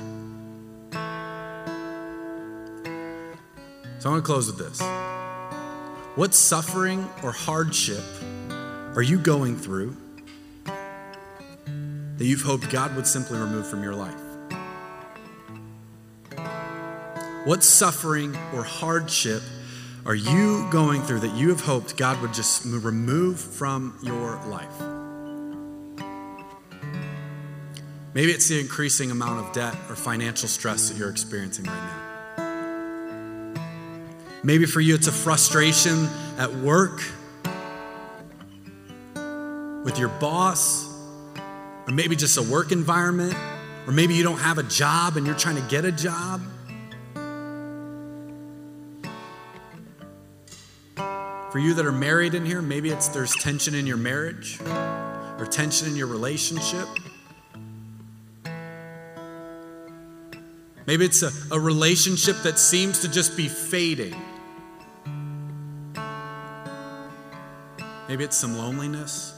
So 3.98 4.08
I 4.08 4.12
want 4.12 4.24
to 4.24 4.26
close 4.26 4.46
with 4.46 4.56
this. 4.56 4.80
What 6.16 6.32
suffering 6.32 7.06
or 7.22 7.32
hardship 7.32 8.02
are 8.96 9.02
you 9.02 9.18
going 9.18 9.54
through 9.54 9.94
that 12.18 12.24
you've 12.24 12.42
hoped 12.42 12.68
God 12.70 12.94
would 12.96 13.06
simply 13.06 13.38
remove 13.38 13.66
from 13.66 13.82
your 13.82 13.94
life? 13.94 14.20
What 17.46 17.64
suffering 17.64 18.36
or 18.52 18.62
hardship 18.62 19.42
are 20.04 20.14
you 20.14 20.68
going 20.70 21.02
through 21.02 21.20
that 21.20 21.34
you 21.34 21.48
have 21.48 21.60
hoped 21.60 21.96
God 21.96 22.20
would 22.20 22.34
just 22.34 22.64
remove 22.64 23.40
from 23.40 23.98
your 24.02 24.36
life? 24.46 24.80
Maybe 28.14 28.32
it's 28.32 28.48
the 28.48 28.58
increasing 28.58 29.10
amount 29.10 29.46
of 29.46 29.52
debt 29.52 29.76
or 29.88 29.94
financial 29.94 30.48
stress 30.48 30.88
that 30.88 30.98
you're 30.98 31.10
experiencing 31.10 31.66
right 31.66 31.74
now. 31.74 32.08
Maybe 34.42 34.66
for 34.66 34.80
you, 34.80 34.94
it's 34.94 35.06
a 35.06 35.12
frustration 35.12 36.08
at 36.38 36.52
work 36.52 37.02
with 39.84 39.98
your 39.98 40.08
boss, 40.08 40.87
or 41.88 41.92
maybe 41.92 42.14
just 42.14 42.36
a 42.36 42.42
work 42.42 42.70
environment, 42.70 43.34
or 43.86 43.92
maybe 43.92 44.14
you 44.14 44.22
don't 44.22 44.38
have 44.38 44.58
a 44.58 44.62
job 44.62 45.16
and 45.16 45.26
you're 45.26 45.34
trying 45.34 45.56
to 45.56 45.66
get 45.68 45.86
a 45.86 45.92
job. 45.92 46.42
For 51.50 51.58
you 51.58 51.72
that 51.72 51.86
are 51.86 51.92
married 51.92 52.34
in 52.34 52.44
here, 52.44 52.60
maybe 52.60 52.90
it's 52.90 53.08
there's 53.08 53.34
tension 53.36 53.74
in 53.74 53.86
your 53.86 53.96
marriage 53.96 54.60
or 54.60 55.48
tension 55.50 55.88
in 55.88 55.96
your 55.96 56.08
relationship. 56.08 56.86
Maybe 60.86 61.06
it's 61.06 61.22
a, 61.22 61.30
a 61.50 61.58
relationship 61.58 62.36
that 62.42 62.58
seems 62.58 63.00
to 63.00 63.08
just 63.08 63.34
be 63.34 63.48
fading. 63.48 64.14
Maybe 68.08 68.24
it's 68.24 68.36
some 68.36 68.58
loneliness. 68.58 69.37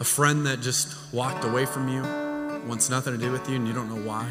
A 0.00 0.04
friend 0.04 0.46
that 0.46 0.60
just 0.60 0.96
walked 1.12 1.44
away 1.44 1.66
from 1.66 1.88
you, 1.88 2.02
wants 2.68 2.88
nothing 2.88 3.14
to 3.14 3.18
do 3.18 3.32
with 3.32 3.48
you, 3.48 3.56
and 3.56 3.66
you 3.66 3.74
don't 3.74 3.88
know 3.88 4.08
why. 4.08 4.28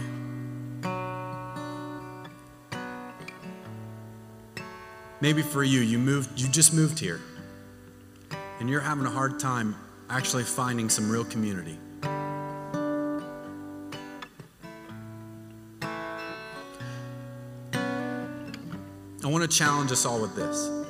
Maybe 5.19 5.41
for 5.41 5.65
you, 5.65 5.81
you 5.81 5.99
moved, 5.99 6.39
you 6.39 6.47
just 6.47 6.73
moved 6.73 6.99
here, 6.99 7.19
and 8.59 8.69
you're 8.69 8.79
having 8.79 9.05
a 9.05 9.09
hard 9.09 9.39
time 9.39 9.75
actually 10.09 10.43
finding 10.43 10.89
some 10.89 11.09
real 11.09 11.25
community. 11.25 11.77
I 19.27 19.29
want 19.29 19.43
to 19.43 19.49
challenge 19.49 19.91
us 19.91 20.05
all 20.05 20.21
with 20.21 20.33
this. 20.33 20.86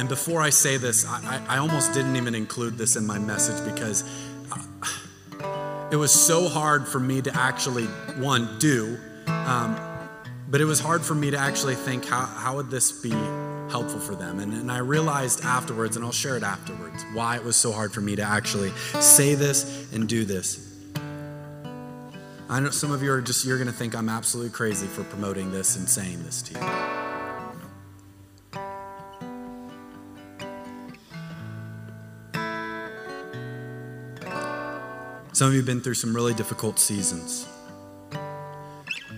And 0.00 0.08
before 0.08 0.40
I 0.40 0.48
say 0.48 0.78
this, 0.78 1.04
I, 1.06 1.42
I, 1.46 1.56
I 1.56 1.58
almost 1.58 1.92
didn't 1.92 2.16
even 2.16 2.34
include 2.34 2.78
this 2.78 2.96
in 2.96 3.06
my 3.06 3.18
message 3.18 3.62
because 3.70 4.02
uh, 4.50 5.88
it 5.92 5.96
was 5.96 6.10
so 6.10 6.48
hard 6.48 6.88
for 6.88 6.98
me 6.98 7.20
to 7.20 7.36
actually, 7.36 7.84
one, 8.16 8.58
do, 8.58 8.98
um, 9.26 9.78
but 10.48 10.62
it 10.62 10.64
was 10.64 10.80
hard 10.80 11.02
for 11.02 11.14
me 11.14 11.30
to 11.30 11.36
actually 11.36 11.74
think 11.74 12.06
how, 12.06 12.24
how 12.24 12.56
would 12.56 12.70
this 12.70 13.02
be 13.02 13.10
helpful 13.10 14.00
for 14.00 14.14
them. 14.14 14.40
And, 14.40 14.54
and 14.54 14.72
I 14.72 14.78
realized 14.78 15.44
afterwards, 15.44 15.96
and 15.96 16.04
I'll 16.04 16.12
share 16.12 16.38
it 16.38 16.42
afterwards, 16.42 17.04
why 17.12 17.36
it 17.36 17.44
was 17.44 17.56
so 17.56 17.70
hard 17.70 17.92
for 17.92 18.00
me 18.00 18.16
to 18.16 18.22
actually 18.22 18.70
say 19.00 19.34
this 19.34 19.92
and 19.92 20.08
do 20.08 20.24
this. 20.24 20.66
I 22.48 22.58
know 22.58 22.70
some 22.70 22.90
of 22.90 23.02
you 23.02 23.12
are 23.12 23.20
just, 23.20 23.44
you're 23.44 23.58
going 23.58 23.68
to 23.68 23.74
think 23.74 23.94
I'm 23.94 24.08
absolutely 24.08 24.52
crazy 24.52 24.86
for 24.86 25.04
promoting 25.04 25.52
this 25.52 25.76
and 25.76 25.86
saying 25.86 26.22
this 26.22 26.40
to 26.40 26.54
you. 26.54 26.79
Some 35.40 35.48
of 35.48 35.54
you 35.54 35.60
have 35.60 35.66
been 35.66 35.80
through 35.80 35.94
some 35.94 36.14
really 36.14 36.34
difficult 36.34 36.78
seasons. 36.78 37.48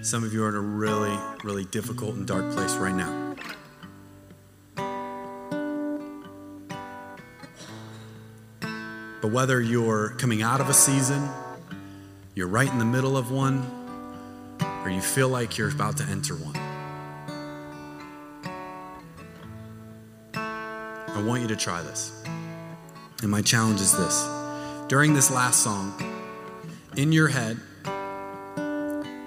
Some 0.03 0.23
of 0.23 0.33
you 0.33 0.45
are 0.45 0.51
in 0.51 0.55
a 0.55 0.61
really, 0.61 1.19
really 1.43 1.65
difficult 1.65 2.15
and 2.15 2.25
dark 2.25 2.49
place 2.53 2.77
right 2.77 2.95
now. 2.95 3.35
But 9.21 9.33
whether 9.33 9.61
you're 9.61 10.11
coming 10.11 10.43
out 10.43 10.61
of 10.61 10.69
a 10.69 10.73
season, 10.73 11.29
you're 12.37 12.47
right 12.47 12.69
in 12.69 12.79
the 12.79 12.85
middle 12.85 13.17
of 13.17 13.33
one, 13.33 13.67
or 14.85 14.91
you 14.91 15.01
feel 15.01 15.29
like 15.29 15.59
you're 15.59 15.73
about 15.73 15.97
to 15.97 16.05
enter 16.05 16.35
one, 16.35 16.55
I 20.37 21.21
want 21.21 21.43
you 21.43 21.49
to 21.49 21.57
try 21.57 21.83
this. 21.83 22.23
And 23.23 23.29
my 23.29 23.43
challenge 23.43 23.81
is 23.81 23.91
this 23.91 24.25
during 24.87 25.15
this 25.15 25.29
last 25.29 25.65
song, 25.65 26.12
in 26.97 27.13
your 27.13 27.29
head, 27.29 27.59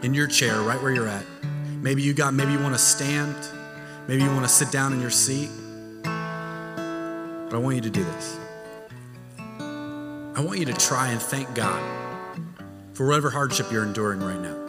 in 0.03 0.13
your 0.13 0.27
chair, 0.27 0.61
right 0.61 0.81
where 0.81 0.93
you're 0.93 1.07
at. 1.07 1.25
Maybe 1.81 2.01
you 2.01 2.13
got, 2.13 2.33
maybe 2.33 2.51
you 2.51 2.59
want 2.59 2.75
to 2.75 2.79
stand, 2.79 3.35
maybe 4.07 4.23
you 4.23 4.29
want 4.29 4.43
to 4.43 4.49
sit 4.49 4.71
down 4.71 4.93
in 4.93 5.01
your 5.01 5.09
seat. 5.09 5.49
But 6.03 7.55
I 7.55 7.57
want 7.57 7.75
you 7.75 7.81
to 7.81 7.89
do 7.89 8.03
this. 8.03 8.39
I 9.39 10.41
want 10.41 10.59
you 10.59 10.65
to 10.65 10.73
try 10.73 11.09
and 11.09 11.21
thank 11.21 11.53
God 11.55 11.81
for 12.93 13.07
whatever 13.07 13.29
hardship 13.29 13.71
you're 13.71 13.83
enduring 13.83 14.19
right 14.19 14.39
now. 14.39 14.65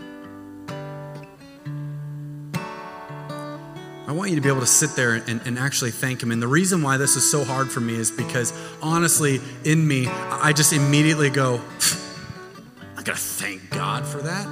I 4.06 4.12
want 4.12 4.30
you 4.30 4.36
to 4.36 4.42
be 4.42 4.48
able 4.48 4.60
to 4.60 4.66
sit 4.66 4.90
there 4.90 5.14
and, 5.14 5.40
and, 5.44 5.58
actually 5.58 5.90
thank 5.90 6.22
Him. 6.22 6.30
And 6.30 6.40
the 6.40 6.46
reason 6.46 6.80
why 6.80 6.96
this 6.96 7.16
is 7.16 7.28
so 7.28 7.42
hard 7.42 7.72
for 7.72 7.80
me 7.80 7.96
is 7.96 8.12
because 8.12 8.52
honestly, 8.80 9.40
in 9.64 9.86
me, 9.86 10.06
I 10.06 10.52
just 10.52 10.72
immediately 10.72 11.28
go, 11.28 11.60
gotta 13.06 13.18
thank 13.18 13.70
God 13.70 14.04
for 14.04 14.18
that. 14.18 14.46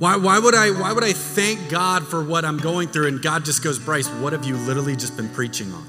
Why, 0.00 0.16
why, 0.16 0.40
would 0.40 0.56
I, 0.56 0.72
why 0.72 0.92
would 0.92 1.04
I 1.04 1.12
thank 1.12 1.70
God 1.70 2.04
for 2.06 2.24
what 2.24 2.44
I'm 2.44 2.58
going 2.58 2.88
through? 2.88 3.06
And 3.06 3.22
God 3.22 3.44
just 3.44 3.62
goes, 3.62 3.78
Bryce, 3.78 4.08
what 4.08 4.32
have 4.32 4.44
you 4.44 4.56
literally 4.56 4.96
just 4.96 5.16
been 5.16 5.28
preaching 5.28 5.72
on? 5.72 5.86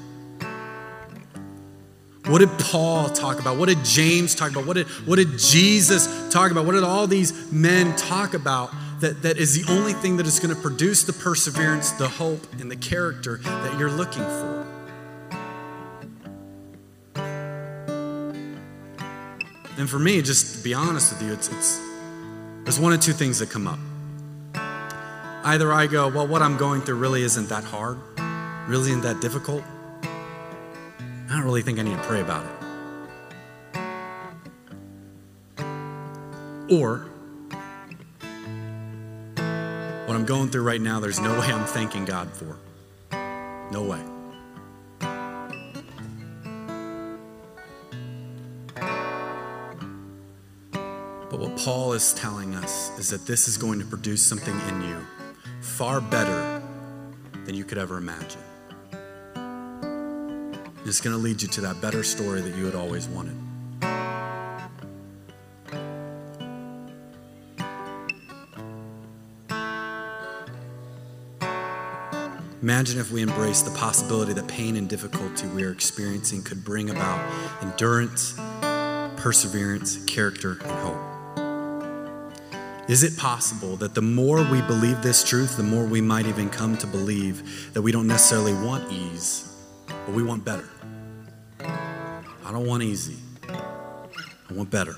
What 2.27 2.39
did 2.39 2.49
Paul 2.59 3.09
talk 3.09 3.39
about? 3.39 3.57
What 3.57 3.69
did 3.69 3.83
James 3.83 4.35
talk 4.35 4.51
about? 4.51 4.67
What 4.67 4.75
did, 4.75 4.87
what 5.07 5.15
did 5.15 5.39
Jesus 5.39 6.07
talk 6.29 6.51
about? 6.51 6.67
What 6.67 6.73
did 6.73 6.83
all 6.83 7.07
these 7.07 7.51
men 7.51 7.95
talk 7.95 8.35
about 8.35 8.71
that, 8.99 9.23
that 9.23 9.37
is 9.37 9.59
the 9.59 9.71
only 9.73 9.93
thing 9.93 10.17
that 10.17 10.27
is 10.27 10.39
going 10.39 10.53
to 10.55 10.61
produce 10.61 11.03
the 11.03 11.13
perseverance, 11.13 11.91
the 11.91 12.07
hope, 12.07 12.41
and 12.59 12.69
the 12.69 12.75
character 12.75 13.37
that 13.37 13.79
you're 13.79 13.91
looking 13.91 14.23
for? 14.23 14.54
And 19.77 19.89
for 19.89 19.99
me, 19.99 20.21
just 20.21 20.55
to 20.55 20.63
be 20.63 20.73
honest 20.73 21.13
with 21.13 21.21
you, 21.21 21.33
it's, 21.33 21.49
it's 21.49 21.81
there's 22.63 22.79
one 22.79 22.93
of 22.93 23.01
two 23.01 23.11
things 23.11 23.39
that 23.39 23.49
come 23.49 23.67
up. 23.67 23.79
Either 25.43 25.71
I 25.71 25.85
go, 25.87 26.07
well, 26.07 26.25
what 26.27 26.41
I'm 26.41 26.57
going 26.57 26.81
through 26.81 26.95
really 26.95 27.21
isn't 27.23 27.49
that 27.49 27.63
hard, 27.63 27.99
really 28.67 28.89
isn't 28.89 29.01
that 29.01 29.21
difficult. 29.21 29.63
I 30.03 31.29
don't 31.29 31.43
really 31.43 31.61
think 31.61 31.77
I 31.77 31.83
need 31.83 31.97
to 31.97 32.03
pray 32.03 32.21
about 32.21 32.45
it. 32.45 32.51
Or 36.73 37.05
what 40.07 40.15
I'm 40.15 40.25
going 40.25 40.49
through 40.49 40.63
right 40.63 40.81
now, 40.81 40.99
there's 40.99 41.19
no 41.19 41.39
way 41.39 41.47
I'm 41.47 41.65
thanking 41.65 42.05
God 42.05 42.31
for. 42.31 42.57
No 43.71 43.83
way. 43.83 44.14
Paul 51.65 51.93
is 51.93 52.13
telling 52.13 52.53
us 52.53 52.95
is 52.99 53.09
that 53.09 53.25
this 53.25 53.47
is 53.47 53.57
going 53.57 53.79
to 53.79 53.85
produce 53.85 54.21
something 54.21 54.53
in 54.69 54.83
you 54.83 54.97
far 55.61 55.99
better 55.99 56.61
than 57.43 57.55
you 57.55 57.63
could 57.63 57.79
ever 57.79 57.97
imagine. 57.97 58.39
It's 60.85 61.01
going 61.01 61.15
to 61.15 61.17
lead 61.19 61.41
you 61.41 61.47
to 61.47 61.61
that 61.61 61.81
better 61.81 62.03
story 62.03 62.41
that 62.41 62.55
you 62.55 62.65
had 62.65 62.75
always 62.75 63.07
wanted. 63.07 63.35
Imagine 72.61 72.99
if 72.99 73.11
we 73.11 73.23
embrace 73.23 73.63
the 73.63 73.75
possibility 73.75 74.33
that 74.33 74.47
pain 74.47 74.75
and 74.75 74.87
difficulty 74.87 75.47
we 75.47 75.63
are 75.63 75.71
experiencing 75.71 76.43
could 76.43 76.63
bring 76.63 76.91
about 76.91 77.63
endurance, 77.63 78.35
perseverance, 79.17 80.05
character, 80.05 80.59
and 80.61 80.71
hope. 80.71 81.14
Is 82.87 83.01
it 83.01 83.17
possible 83.17 83.75
that 83.77 83.95
the 83.95 84.01
more 84.03 84.43
we 84.43 84.61
believe 84.61 85.01
this 85.01 85.23
truth, 85.23 85.57
the 85.57 85.63
more 85.63 85.85
we 85.85 86.01
might 86.01 86.27
even 86.27 86.51
come 86.51 86.77
to 86.77 86.85
believe 86.85 87.73
that 87.73 87.81
we 87.81 87.91
don't 87.91 88.05
necessarily 88.05 88.53
want 88.53 88.91
ease, 88.91 89.51
but 89.87 90.13
we 90.13 90.21
want 90.21 90.45
better? 90.45 90.69
I 91.59 92.51
don't 92.51 92.67
want 92.67 92.83
easy, 92.83 93.17
I 93.49 94.53
want 94.53 94.69
better. 94.69 94.95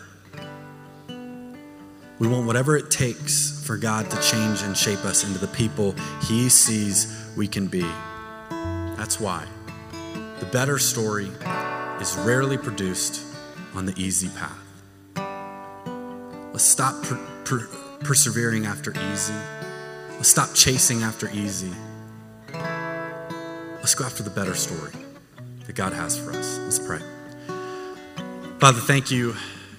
We 2.19 2.27
want 2.27 2.45
whatever 2.45 2.75
it 2.75 2.91
takes 2.91 3.65
for 3.65 3.77
God 3.77 4.11
to 4.11 4.21
change 4.21 4.63
and 4.63 4.75
shape 4.75 5.05
us 5.05 5.23
into 5.23 5.39
the 5.39 5.47
people 5.47 5.95
He 6.23 6.49
sees 6.49 7.31
we 7.37 7.47
can 7.47 7.67
be. 7.67 7.85
That's 8.97 9.17
why 9.17 9.45
the 10.41 10.45
better 10.47 10.77
story 10.77 11.31
is 12.01 12.17
rarely 12.17 12.57
produced 12.57 13.23
on 13.75 13.85
the 13.85 13.93
easy 13.95 14.27
path. 14.27 14.66
Let's 16.57 16.65
stop 16.65 17.03
per- 17.03 17.19
per- 17.45 17.69
persevering 17.99 18.65
after 18.65 18.91
easy. 19.11 19.35
Let's 20.15 20.29
stop 20.29 20.55
chasing 20.55 21.03
after 21.03 21.29
easy. 21.29 21.69
Let's 22.51 23.93
go 23.93 24.05
after 24.05 24.23
the 24.23 24.31
better 24.31 24.55
story 24.55 24.91
that 25.67 25.75
God 25.75 25.93
has 25.93 26.17
for 26.17 26.31
us. 26.31 26.57
Let's 26.57 26.79
pray. 26.79 26.97
Father, 28.57 28.79
thank 28.79 29.11
you. 29.11 29.35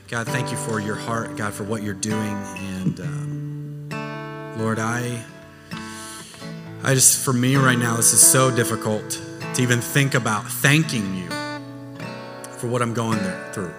God, 0.07 0.29
thank 0.29 0.53
you 0.53 0.57
for 0.57 0.79
your 0.79 0.95
heart, 0.95 1.37
God, 1.37 1.53
for 1.53 1.65
what 1.65 1.83
you're 1.83 1.95
doing. 1.95 2.37
And 2.77 3.01
um, 3.01 4.57
Lord, 4.57 4.79
I, 4.79 5.21
I 6.85 6.95
just, 6.95 7.25
for 7.25 7.33
me 7.33 7.57
right 7.57 7.77
now, 7.77 7.97
this 7.97 8.13
is 8.13 8.25
so 8.25 8.55
difficult 8.55 9.21
to 9.55 9.63
even 9.63 9.81
think 9.81 10.15
about 10.15 10.47
thanking 10.47 11.17
you 11.17 11.29
for 12.59 12.69
what 12.69 12.83
I'm 12.83 12.95
going 12.95 13.19
through. 13.51 13.75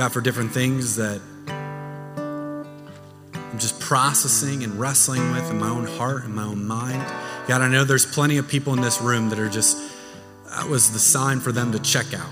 God, 0.00 0.12
for 0.14 0.22
different 0.22 0.50
things 0.52 0.96
that 0.96 1.20
I'm 3.34 3.58
just 3.58 3.78
processing 3.80 4.64
and 4.64 4.80
wrestling 4.80 5.30
with 5.32 5.50
in 5.50 5.58
my 5.58 5.68
own 5.68 5.84
heart 5.84 6.24
and 6.24 6.34
my 6.34 6.44
own 6.44 6.66
mind. 6.66 7.04
God, 7.46 7.60
I 7.60 7.68
know 7.68 7.84
there's 7.84 8.06
plenty 8.06 8.38
of 8.38 8.48
people 8.48 8.72
in 8.72 8.80
this 8.80 9.02
room 9.02 9.28
that 9.28 9.38
are 9.38 9.50
just, 9.50 9.76
that 10.46 10.66
was 10.70 10.92
the 10.92 10.98
sign 10.98 11.38
for 11.38 11.52
them 11.52 11.70
to 11.72 11.78
check 11.80 12.14
out. 12.14 12.30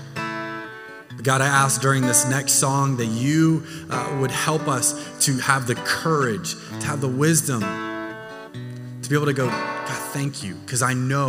But 1.15 1.23
God, 1.23 1.41
I 1.41 1.45
ask 1.45 1.79
during 1.79 2.01
this 2.01 2.27
next 2.27 2.53
song 2.53 2.97
that 2.97 3.05
you 3.05 3.63
uh, 3.91 4.17
would 4.19 4.31
help 4.31 4.67
us 4.67 4.95
to 5.25 5.37
have 5.37 5.67
the 5.67 5.75
courage, 5.75 6.55
to 6.79 6.87
have 6.87 7.01
the 7.01 7.07
wisdom, 7.07 7.61
to 7.61 9.07
be 9.07 9.15
able 9.15 9.27
to 9.27 9.33
go, 9.33 9.45
God, 9.45 10.11
thank 10.11 10.41
you, 10.41 10.55
because 10.55 10.81
I 10.81 10.95
know 10.95 11.27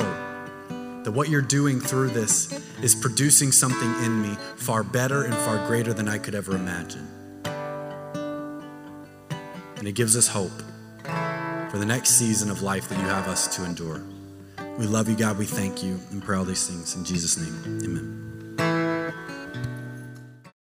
that 1.02 1.10
what 1.12 1.28
you're 1.28 1.42
doing 1.42 1.80
through 1.80 2.08
this 2.08 2.59
is 2.82 2.94
producing 2.94 3.52
something 3.52 4.04
in 4.04 4.22
me 4.22 4.34
far 4.56 4.82
better 4.82 5.24
and 5.24 5.34
far 5.34 5.66
greater 5.66 5.92
than 5.92 6.08
I 6.08 6.18
could 6.18 6.34
ever 6.34 6.54
imagine. 6.54 7.06
And 9.76 9.88
it 9.88 9.92
gives 9.92 10.16
us 10.16 10.26
hope 10.28 10.62
for 11.70 11.78
the 11.78 11.86
next 11.86 12.10
season 12.10 12.50
of 12.50 12.62
life 12.62 12.88
that 12.88 12.98
you 12.98 13.06
have 13.06 13.28
us 13.28 13.54
to 13.56 13.64
endure. 13.64 14.02
We 14.78 14.86
love 14.86 15.08
you, 15.08 15.16
God. 15.16 15.38
We 15.38 15.46
thank 15.46 15.82
you 15.82 15.98
and 16.10 16.22
pray 16.22 16.36
all 16.36 16.44
these 16.44 16.66
things 16.68 16.96
in 16.96 17.04
Jesus' 17.04 17.36
name. 17.36 17.82
Amen. 17.84 18.29